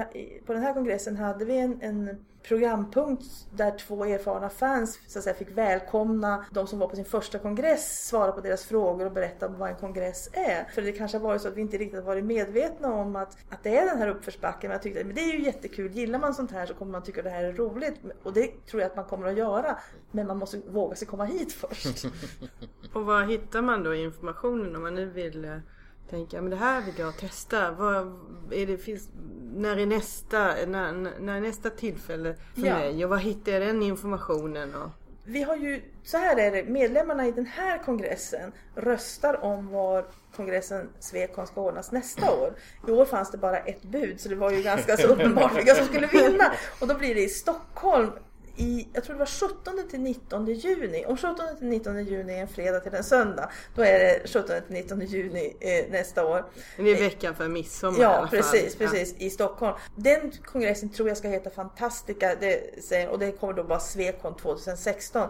på 0.46 0.52
den 0.52 0.62
här 0.62 0.74
kongressen 0.74 1.16
hade 1.16 1.44
vi 1.44 1.58
en, 1.58 1.78
en 1.82 2.24
programpunkt 2.48 3.24
där 3.56 3.78
två 3.78 4.04
erfarna 4.04 4.48
fans 4.48 4.98
så 5.06 5.18
att 5.18 5.24
säga, 5.24 5.34
fick 5.34 5.50
välkomna 5.50 6.44
de 6.50 6.66
som 6.66 6.78
var 6.78 6.88
på 6.88 6.96
sin 6.96 7.04
första 7.04 7.38
kongress, 7.38 8.06
svara 8.06 8.32
på 8.32 8.40
deras 8.40 8.64
frågor 8.64 9.06
och 9.06 9.12
berätta 9.12 9.46
om 9.46 9.58
vad 9.58 9.70
en 9.70 9.76
kongress 9.76 10.30
är. 10.32 10.64
För 10.74 10.82
det 10.82 10.92
kanske 10.92 11.18
har 11.18 11.22
varit 11.22 11.42
så 11.42 11.48
att 11.48 11.56
vi 11.56 11.60
inte 11.60 11.78
riktigt 11.78 12.04
varit 12.04 12.24
medvetna 12.24 12.92
om 12.94 13.16
att, 13.16 13.36
att 13.48 13.62
det 13.62 13.78
är 13.78 13.86
den 13.86 13.98
här 13.98 14.08
uppförsbacken. 14.08 14.68
Men 14.68 14.74
jag 14.74 14.82
tyckte 14.82 15.04
men 15.04 15.14
det 15.14 15.20
är 15.20 15.32
ju 15.32 15.44
jättekul. 15.44 15.92
Gillar 15.92 16.18
man 16.18 16.34
sånt 16.34 16.50
här 16.50 16.66
så 16.66 16.74
kommer 16.74 16.92
man 16.92 17.02
tycka 17.02 17.22
det 17.22 17.30
här 17.30 17.44
är 17.44 17.52
roligt. 17.52 17.94
Och 18.22 18.32
det 18.32 18.66
tror 18.66 18.82
jag 18.82 18.90
att 18.90 18.96
man 18.96 19.04
kommer 19.04 19.28
att 19.28 19.36
göra. 19.36 19.78
Men 20.10 20.26
man 20.26 20.38
måste 20.38 20.58
våga 20.58 20.96
sig 20.96 21.08
komma 21.08 21.24
hit 21.24 21.52
först. 21.52 22.04
och 22.92 23.04
var 23.04 23.22
hittar 23.22 23.62
man 23.62 23.82
då 23.82 23.94
informationen 23.94 24.76
om 24.76 24.82
man 24.82 24.94
nu 24.94 25.06
vill 25.06 25.60
eh, 26.08 26.10
tänka 26.10 26.42
men 26.42 26.50
det 26.50 26.56
här 26.56 26.82
vill 26.82 26.98
jag 26.98 27.16
testa. 27.16 27.70
Vad 27.70 28.12
är 28.50 28.66
det, 28.66 28.78
finns, 28.78 29.08
när, 29.54 29.76
är 29.76 29.86
nästa, 29.86 30.54
när, 30.66 30.92
när 31.20 31.36
är 31.36 31.40
nästa 31.40 31.70
tillfälle 31.70 32.34
för 32.54 32.66
ja. 32.66 32.74
mig? 32.74 33.04
Och 33.04 33.10
var 33.10 33.16
hittar 33.16 33.52
jag 33.52 33.62
den 33.62 33.82
informationen? 33.82 34.74
Och... 34.74 34.90
Vi 35.24 35.42
har 35.42 35.56
ju, 35.56 35.82
så 36.04 36.18
här 36.18 36.36
är 36.36 36.50
det, 36.50 36.64
medlemmarna 36.64 37.26
i 37.26 37.32
den 37.32 37.46
här 37.46 37.78
kongressen 37.78 38.52
röstar 38.74 39.44
om 39.44 39.68
var 39.68 40.04
kongressen 40.36 40.88
Svekon 40.98 41.46
ska 41.46 41.60
ordnas 41.60 41.92
nästa 41.92 42.32
år. 42.32 42.54
I 42.88 42.90
år 42.90 43.04
fanns 43.04 43.30
det 43.30 43.38
bara 43.38 43.58
ett 43.58 43.82
bud 43.82 44.20
så 44.20 44.28
det 44.28 44.34
var 44.34 44.50
ju 44.50 44.62
ganska 44.62 44.96
så 44.96 45.06
uppenbart 45.12 45.56
vilka 45.56 45.74
som 45.74 45.86
skulle 45.86 46.06
vinna. 46.06 46.52
Och 46.80 46.88
då 46.88 46.94
blir 46.94 47.14
det 47.14 47.24
i 47.24 47.28
Stockholm 47.28 48.10
i, 48.58 48.88
jag 48.92 49.04
tror 49.04 49.14
det 49.14 49.18
var 49.18 49.48
17 49.48 49.88
till 49.90 50.00
19 50.00 50.46
juni. 50.46 51.04
Om 51.06 51.16
17 51.16 51.36
till 51.58 51.66
19 51.66 52.04
juni 52.04 52.32
är 52.32 52.40
en 52.40 52.48
fredag 52.48 52.80
till 52.80 52.94
en 52.94 53.04
söndag, 53.04 53.50
då 53.74 53.82
är 53.82 53.98
det 53.98 54.28
17 54.28 54.46
till 54.46 54.74
19 54.74 55.00
juni 55.00 55.56
eh, 55.60 55.90
nästa 55.90 56.26
år. 56.26 56.44
Det 56.76 56.90
är 56.90 57.00
veckan 57.00 57.34
för 57.34 57.48
midsommar 57.48 58.00
Ja, 58.00 58.28
precis, 58.30 58.76
precis, 58.76 59.14
ja. 59.18 59.26
i 59.26 59.30
Stockholm. 59.30 59.76
Den 59.96 60.32
kongressen 60.44 60.88
tror 60.88 61.08
jag 61.08 61.16
ska 61.16 61.28
heta 61.28 61.50
Fantastica 61.50 62.34
det, 62.40 63.08
och 63.08 63.18
det 63.18 63.32
kommer 63.32 63.52
då 63.52 63.62
vara 63.62 63.80
Svekon 63.80 64.36
2016 64.36 65.28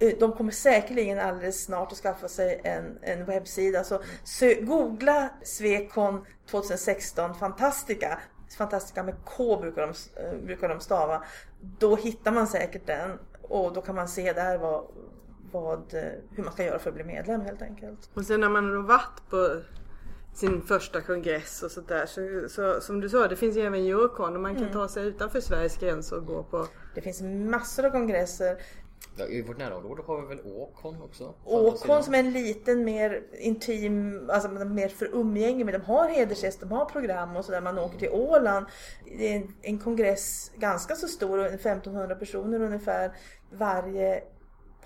eh, 0.00 0.12
de 0.20 0.32
kommer 0.32 0.52
säkerligen 0.52 1.18
alldeles 1.18 1.64
snart 1.64 1.92
att 1.92 1.98
skaffa 1.98 2.28
sig 2.28 2.60
en, 2.64 2.98
en 3.02 3.24
webbsida. 3.24 3.84
Så 3.84 4.02
sö, 4.24 4.54
googla 4.54 5.28
Svekon 5.42 6.26
2016 6.50 7.34
Fantastica 7.34 8.18
Fantastica 8.56 9.02
med 9.02 9.14
K 9.24 9.58
brukar 9.60 9.82
de, 9.82 10.22
eh, 10.22 10.38
brukar 10.44 10.68
de 10.68 10.80
stava. 10.80 11.24
Då 11.78 11.96
hittar 11.96 12.32
man 12.32 12.46
säkert 12.46 12.86
den 12.86 13.18
och 13.42 13.72
då 13.72 13.80
kan 13.80 13.94
man 13.94 14.08
se 14.08 14.32
där 14.32 14.58
vad, 14.58 14.84
vad, 15.52 15.94
eh, 15.94 16.02
hur 16.30 16.44
man 16.44 16.52
ska 16.52 16.64
göra 16.64 16.78
för 16.78 16.90
att 16.90 16.94
bli 16.94 17.04
medlem 17.04 17.40
helt 17.40 17.62
enkelt. 17.62 18.10
Och 18.14 18.24
sen 18.24 18.40
när 18.40 18.48
man 18.48 18.76
har 18.76 18.82
varit 18.82 19.30
på 19.30 19.60
sin 20.34 20.62
första 20.62 21.00
kongress 21.00 21.62
och 21.62 21.70
sådär. 21.70 22.06
Så, 22.06 22.48
så, 22.48 22.80
som 22.80 23.00
du 23.00 23.08
sa, 23.08 23.28
det 23.28 23.36
finns 23.36 23.56
ju 23.56 23.60
även 23.60 23.80
Eurocon 23.80 24.34
och 24.34 24.40
man 24.40 24.54
kan 24.54 24.62
mm. 24.62 24.74
ta 24.74 24.88
sig 24.88 25.06
utanför 25.06 25.40
Sveriges 25.40 25.76
gränser 25.76 26.16
och 26.16 26.26
gå 26.26 26.42
på. 26.42 26.66
Det 26.94 27.00
finns 27.00 27.22
massor 27.22 27.86
av 27.86 27.90
kongresser. 27.90 28.56
I 29.30 29.42
vårt 29.42 29.58
närområde 29.58 30.02
har 30.06 30.22
vi 30.22 30.26
väl 30.28 30.46
Åkon 30.46 31.02
också? 31.02 31.34
Åkon 31.44 32.02
som 32.04 32.14
är 32.14 32.18
en 32.18 32.32
liten 32.32 32.84
mer 32.84 33.22
intim, 33.38 34.30
alltså 34.30 34.48
mer 34.48 34.88
för 34.88 35.06
umgänge 35.14 35.64
med. 35.64 35.74
De 35.74 35.80
har 35.82 36.08
hedersgäst, 36.08 36.60
de 36.60 36.70
har 36.72 36.84
program 36.84 37.36
och 37.36 37.44
sådär. 37.44 37.60
Man 37.60 37.78
åker 37.78 37.98
till 37.98 38.10
Åland. 38.10 38.66
Det 39.18 39.32
är 39.32 39.36
en, 39.36 39.54
en 39.62 39.78
kongress 39.78 40.50
ganska 40.56 40.94
så 40.94 41.08
stor, 41.08 41.46
1500 41.46 42.14
personer 42.14 42.60
ungefär 42.60 43.16
varje 43.52 44.22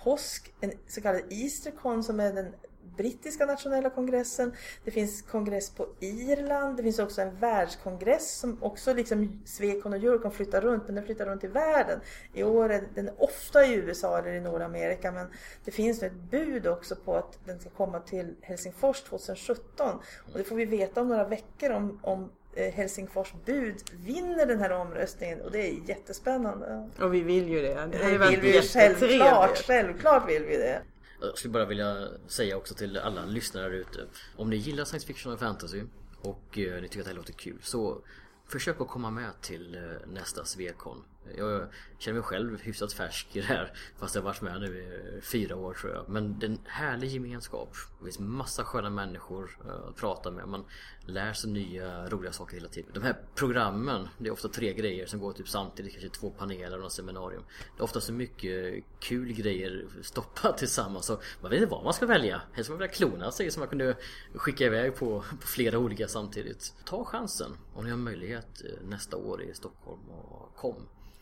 påsk. 0.03 0.53
En 0.61 0.71
så 0.87 1.01
kallad 1.01 1.21
Eastercon 1.29 2.03
som 2.03 2.19
är 2.19 2.33
den 2.33 2.53
brittiska 2.97 3.45
nationella 3.45 3.89
kongressen. 3.89 4.53
Det 4.83 4.91
finns 4.91 5.21
kongress 5.21 5.69
på 5.69 5.87
Irland. 5.99 6.77
Det 6.77 6.83
finns 6.83 6.99
också 6.99 7.21
en 7.21 7.35
världskongress 7.35 8.39
som 8.39 8.63
också 8.63 8.93
liksom 8.93 9.41
Swecon 9.45 9.93
och 9.93 9.99
Eurocon 9.99 10.31
flyttar 10.31 10.61
runt, 10.61 10.83
men 10.85 10.95
den 10.95 11.05
flyttar 11.05 11.25
runt 11.25 11.43
i 11.43 11.47
världen. 11.47 11.99
I 12.33 12.43
år 12.43 12.69
är 12.69 12.83
den 12.95 13.09
ofta 13.17 13.65
i 13.65 13.73
USA 13.73 14.17
eller 14.17 14.31
i 14.31 14.39
Nordamerika, 14.39 15.11
men 15.11 15.27
det 15.65 15.71
finns 15.71 16.01
nu 16.01 16.07
ett 16.07 16.13
bud 16.13 16.67
också 16.67 16.95
på 16.95 17.15
att 17.15 17.39
den 17.45 17.59
ska 17.59 17.69
komma 17.69 17.99
till 17.99 18.35
Helsingfors 18.41 19.01
2017. 19.01 19.99
Och 20.33 20.37
det 20.37 20.43
får 20.43 20.55
vi 20.55 20.65
veta 20.65 21.01
om 21.01 21.07
några 21.07 21.27
veckor 21.27 21.71
om, 21.71 21.99
om 22.03 22.31
eh, 22.55 22.73
Helsingfors 22.73 23.33
bud 23.45 23.75
vinner 24.05 24.45
den 24.45 24.59
här 24.59 24.71
omröstningen 24.71 25.41
och 25.41 25.51
det 25.51 25.59
är 25.59 25.89
jättespännande. 25.89 26.89
Och 27.01 27.13
vi 27.13 27.21
vill 27.21 27.49
ju 27.49 27.61
det. 27.61 27.89
Det, 27.91 27.97
det 27.97 28.29
vill 28.29 28.39
vi 28.39 28.61
självklart, 28.61 29.57
självklart 29.57 30.29
vill 30.29 30.43
vi 30.45 30.57
det. 30.57 30.81
Jag 31.19 31.37
skulle 31.37 31.51
bara 31.51 31.65
vilja 31.65 32.07
säga 32.27 32.57
också 32.57 32.75
till 32.75 32.97
alla 32.97 33.25
lyssnare 33.25 33.69
där 33.69 33.71
ute. 33.71 34.07
Om 34.35 34.49
ni 34.49 34.55
gillar 34.55 34.85
science 34.85 35.07
fiction 35.07 35.33
och 35.33 35.39
fantasy 35.39 35.83
och 36.21 36.57
eh, 36.57 36.81
ni 36.81 36.87
tycker 36.87 36.99
att 36.99 37.05
det 37.05 37.11
här 37.11 37.17
låter 37.17 37.33
kul 37.33 37.59
så 37.61 38.01
försök 38.47 38.81
att 38.81 38.87
komma 38.87 39.11
med 39.11 39.41
till 39.41 39.75
eh, 39.75 40.07
nästa 40.07 40.45
Svekon. 40.45 41.03
Jag 41.37 41.67
känner 41.97 42.15
mig 42.15 42.23
själv 42.23 42.61
hyfsat 42.61 42.93
färsk 42.93 43.35
i 43.35 43.39
det 43.39 43.45
här 43.45 43.73
fast 43.97 44.15
jag 44.15 44.21
har 44.21 44.25
varit 44.25 44.41
med 44.41 44.61
nu 44.61 44.77
i 44.77 45.21
fyra 45.21 45.55
år 45.55 45.73
tror 45.73 45.93
jag. 45.93 46.09
Men 46.09 46.39
det 46.39 46.45
är 46.45 46.49
en 46.49 46.59
härlig 46.65 47.09
gemenskap. 47.09 47.69
Det 47.99 48.05
finns 48.05 48.19
massa 48.19 48.63
sköna 48.63 48.89
människor 48.89 49.57
eh, 49.65 49.89
att 49.89 49.95
prata 49.95 50.31
med. 50.31 50.47
Man 50.47 50.65
lär 51.05 51.33
sig 51.33 51.49
nya 51.49 52.09
roliga 52.09 52.31
saker 52.31 52.55
hela 52.55 52.67
tiden. 52.67 52.91
De 52.93 53.03
här 53.03 53.17
programmen, 53.35 54.07
det 54.17 54.27
är 54.27 54.33
ofta 54.33 54.47
tre 54.47 54.73
grejer 54.73 55.05
som 55.05 55.19
går 55.19 55.33
typ 55.33 55.49
samtidigt. 55.49 55.91
Kanske 55.91 56.09
två 56.09 56.29
paneler 56.29 56.75
och 56.75 56.83
något 56.83 56.91
seminarium. 56.91 57.43
Det 57.75 57.81
är 57.81 57.83
ofta 57.83 58.01
så 58.01 58.13
mycket 58.13 58.83
kul 58.99 59.33
grejer 59.33 59.85
stoppat 60.01 60.57
tillsammans. 60.57 61.05
Så 61.05 61.19
man 61.41 61.51
vet 61.51 61.61
inte 61.61 61.71
vad 61.71 61.83
man 61.83 61.93
ska 61.93 62.05
välja. 62.05 62.41
Helst 62.53 62.69
man 62.69 62.79
vilja 62.79 62.93
klona 62.93 63.31
sig 63.31 63.51
som 63.51 63.59
man 63.59 63.69
kunde 63.69 63.95
skicka 64.35 64.65
iväg 64.65 64.95
på, 64.95 65.23
på 65.41 65.47
flera 65.47 65.79
olika 65.79 66.07
samtidigt. 66.07 66.73
Ta 66.85 67.05
chansen 67.05 67.51
om 67.73 67.83
ni 67.83 67.89
har 67.89 67.97
möjlighet 67.97 68.61
eh, 68.65 68.87
nästa 68.87 69.17
år 69.17 69.41
i 69.41 69.53
Stockholm 69.53 70.09
och 70.09 70.36
kom. 70.57 70.75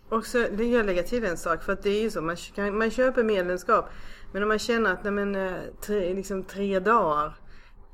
Och 0.10 0.26
så, 0.26 0.38
det 0.38 0.65
jag 0.65 0.86
lägga 0.86 1.04
till 1.04 1.26
en 1.26 1.38
sak 1.38 1.63
för 1.63 1.74
att 1.74 1.84
det 1.84 1.89
är 1.89 2.02
ju 2.02 2.12
så, 2.12 2.21
man, 2.21 2.38
man 2.78 2.91
köper 2.91 3.24
medlemskap 3.24 3.89
men 4.32 4.43
om 4.43 4.50
man 4.50 4.60
känner 4.60 4.93
att 4.93 5.04
nej 5.04 5.13
men, 5.13 5.36
eh, 5.36 5.54
tre, 5.82 6.13
liksom 6.13 6.43
tre 6.43 6.80
dagar 6.80 7.36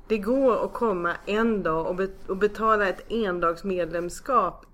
det 0.08 0.18
går 0.18 0.64
att 0.64 0.72
komma 0.72 1.16
en 1.26 1.62
dag 1.62 1.86
och, 1.86 1.96
be, 1.96 2.08
och 2.26 2.36
betala 2.36 2.88
ett 2.88 3.12
endagsmedlemskap 3.12 4.66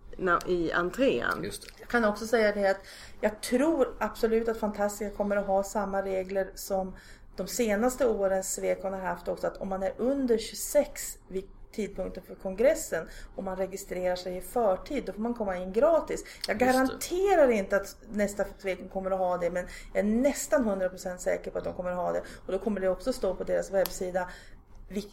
i 0.46 0.72
entrén. 0.72 1.44
Just 1.44 1.62
det. 1.62 1.68
Jag 1.78 1.88
kan 1.88 2.04
också 2.04 2.26
säga 2.26 2.52
det 2.52 2.70
att 2.70 2.80
jag 3.20 3.40
tror 3.40 3.88
absolut 3.98 4.48
att 4.48 4.58
Fantastica 4.58 5.16
kommer 5.16 5.36
att 5.36 5.46
ha 5.46 5.62
samma 5.62 6.02
regler 6.02 6.50
som 6.54 6.96
de 7.36 7.46
senaste 7.46 8.08
årens 8.08 8.54
Svekon 8.54 8.92
har 8.92 9.00
haft 9.00 9.28
också. 9.28 9.46
Att 9.46 9.56
om 9.56 9.68
man 9.68 9.82
är 9.82 9.92
under 9.96 10.38
26 10.38 11.18
vid 11.28 11.44
tidpunkten 11.72 12.22
för 12.22 12.34
kongressen 12.34 13.08
och 13.36 13.44
man 13.44 13.56
registrerar 13.56 14.16
sig 14.16 14.36
i 14.36 14.40
förtid. 14.40 15.04
Då 15.06 15.12
får 15.12 15.20
man 15.20 15.34
komma 15.34 15.56
in 15.56 15.72
gratis. 15.72 16.24
Jag 16.48 16.58
garanterar 16.58 17.50
inte 17.50 17.76
att 17.76 17.96
nästa 18.08 18.44
Svekon 18.58 18.88
kommer 18.88 19.10
att 19.10 19.18
ha 19.18 19.38
det 19.38 19.50
men 19.50 19.66
jag 19.94 19.98
är 20.00 20.08
nästan 20.08 20.64
100% 20.64 21.16
säker 21.16 21.50
på 21.50 21.58
att 21.58 21.64
de 21.64 21.74
kommer 21.74 21.90
att 21.90 21.96
ha 21.96 22.12
det. 22.12 22.22
Och 22.46 22.52
då 22.52 22.58
kommer 22.58 22.80
det 22.80 22.88
också 22.88 23.12
stå 23.12 23.34
på 23.34 23.44
deras 23.44 23.70
webbsida 23.70 24.28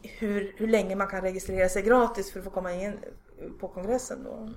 hur, 0.02 0.54
hur 0.58 0.68
länge 0.68 0.96
man 0.96 1.08
kan 1.08 1.22
registrera 1.22 1.70
sig 1.70 1.82
gratis 1.82 2.32
för 2.32 2.40
att 2.40 2.46
få 2.46 2.52
komma 2.52 2.74
in 2.74 3.00
på 3.60 3.68
kongressen 3.68 4.24
då. 4.24 4.50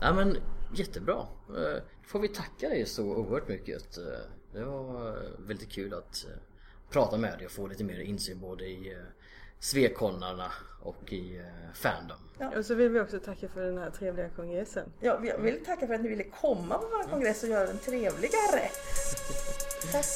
Ja 0.00 0.12
men 0.14 0.36
jättebra. 0.74 1.26
Eh, 1.48 1.82
får 2.06 2.20
vi 2.20 2.28
tacka 2.28 2.68
dig 2.68 2.86
så 2.86 3.04
oerhört 3.04 3.48
mycket. 3.48 3.98
Det 4.52 4.64
var 4.64 5.08
eh, 5.08 5.30
väldigt 5.38 5.70
kul 5.70 5.94
att 5.94 6.24
eh, 6.24 6.30
prata 6.90 7.16
med 7.16 7.38
dig 7.38 7.46
och 7.46 7.52
få 7.52 7.66
lite 7.66 7.84
mer 7.84 8.00
insyn 8.00 8.40
både 8.40 8.64
i 8.64 8.96
Svekonnarna 9.60 10.52
och 10.82 11.12
i 11.12 11.36
eh, 11.36 11.44
Fandom. 11.74 12.16
Och 12.56 12.64
så 12.64 12.74
vill 12.74 12.88
vi 12.88 13.00
också 13.00 13.18
tacka 13.18 13.48
för 13.48 13.60
den 13.60 13.78
här 13.78 13.90
trevliga 13.90 14.28
kongressen. 14.28 14.92
Ja, 15.00 15.20
jag 15.24 15.38
vill 15.38 15.64
tacka 15.64 15.86
för 15.86 15.94
att 15.94 16.00
ni 16.00 16.08
ville 16.08 16.24
komma 16.24 16.78
på 16.78 16.86
vår 16.86 17.10
kongress 17.10 17.42
och 17.42 17.48
göra 17.48 17.66
den 17.66 17.78
trevligare. 17.78 18.62
Tack. 19.92 20.06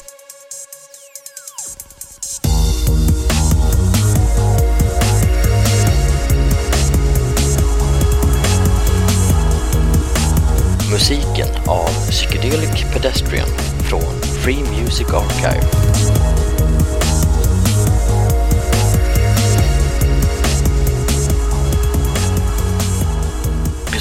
Musiken 10.92 11.48
av 11.68 11.88
Psychedelic 12.11 12.85
Pedestrian 12.92 13.48
från 13.88 14.20
Free 14.42 14.61
Music 14.61 15.07
Archive. 15.12 16.10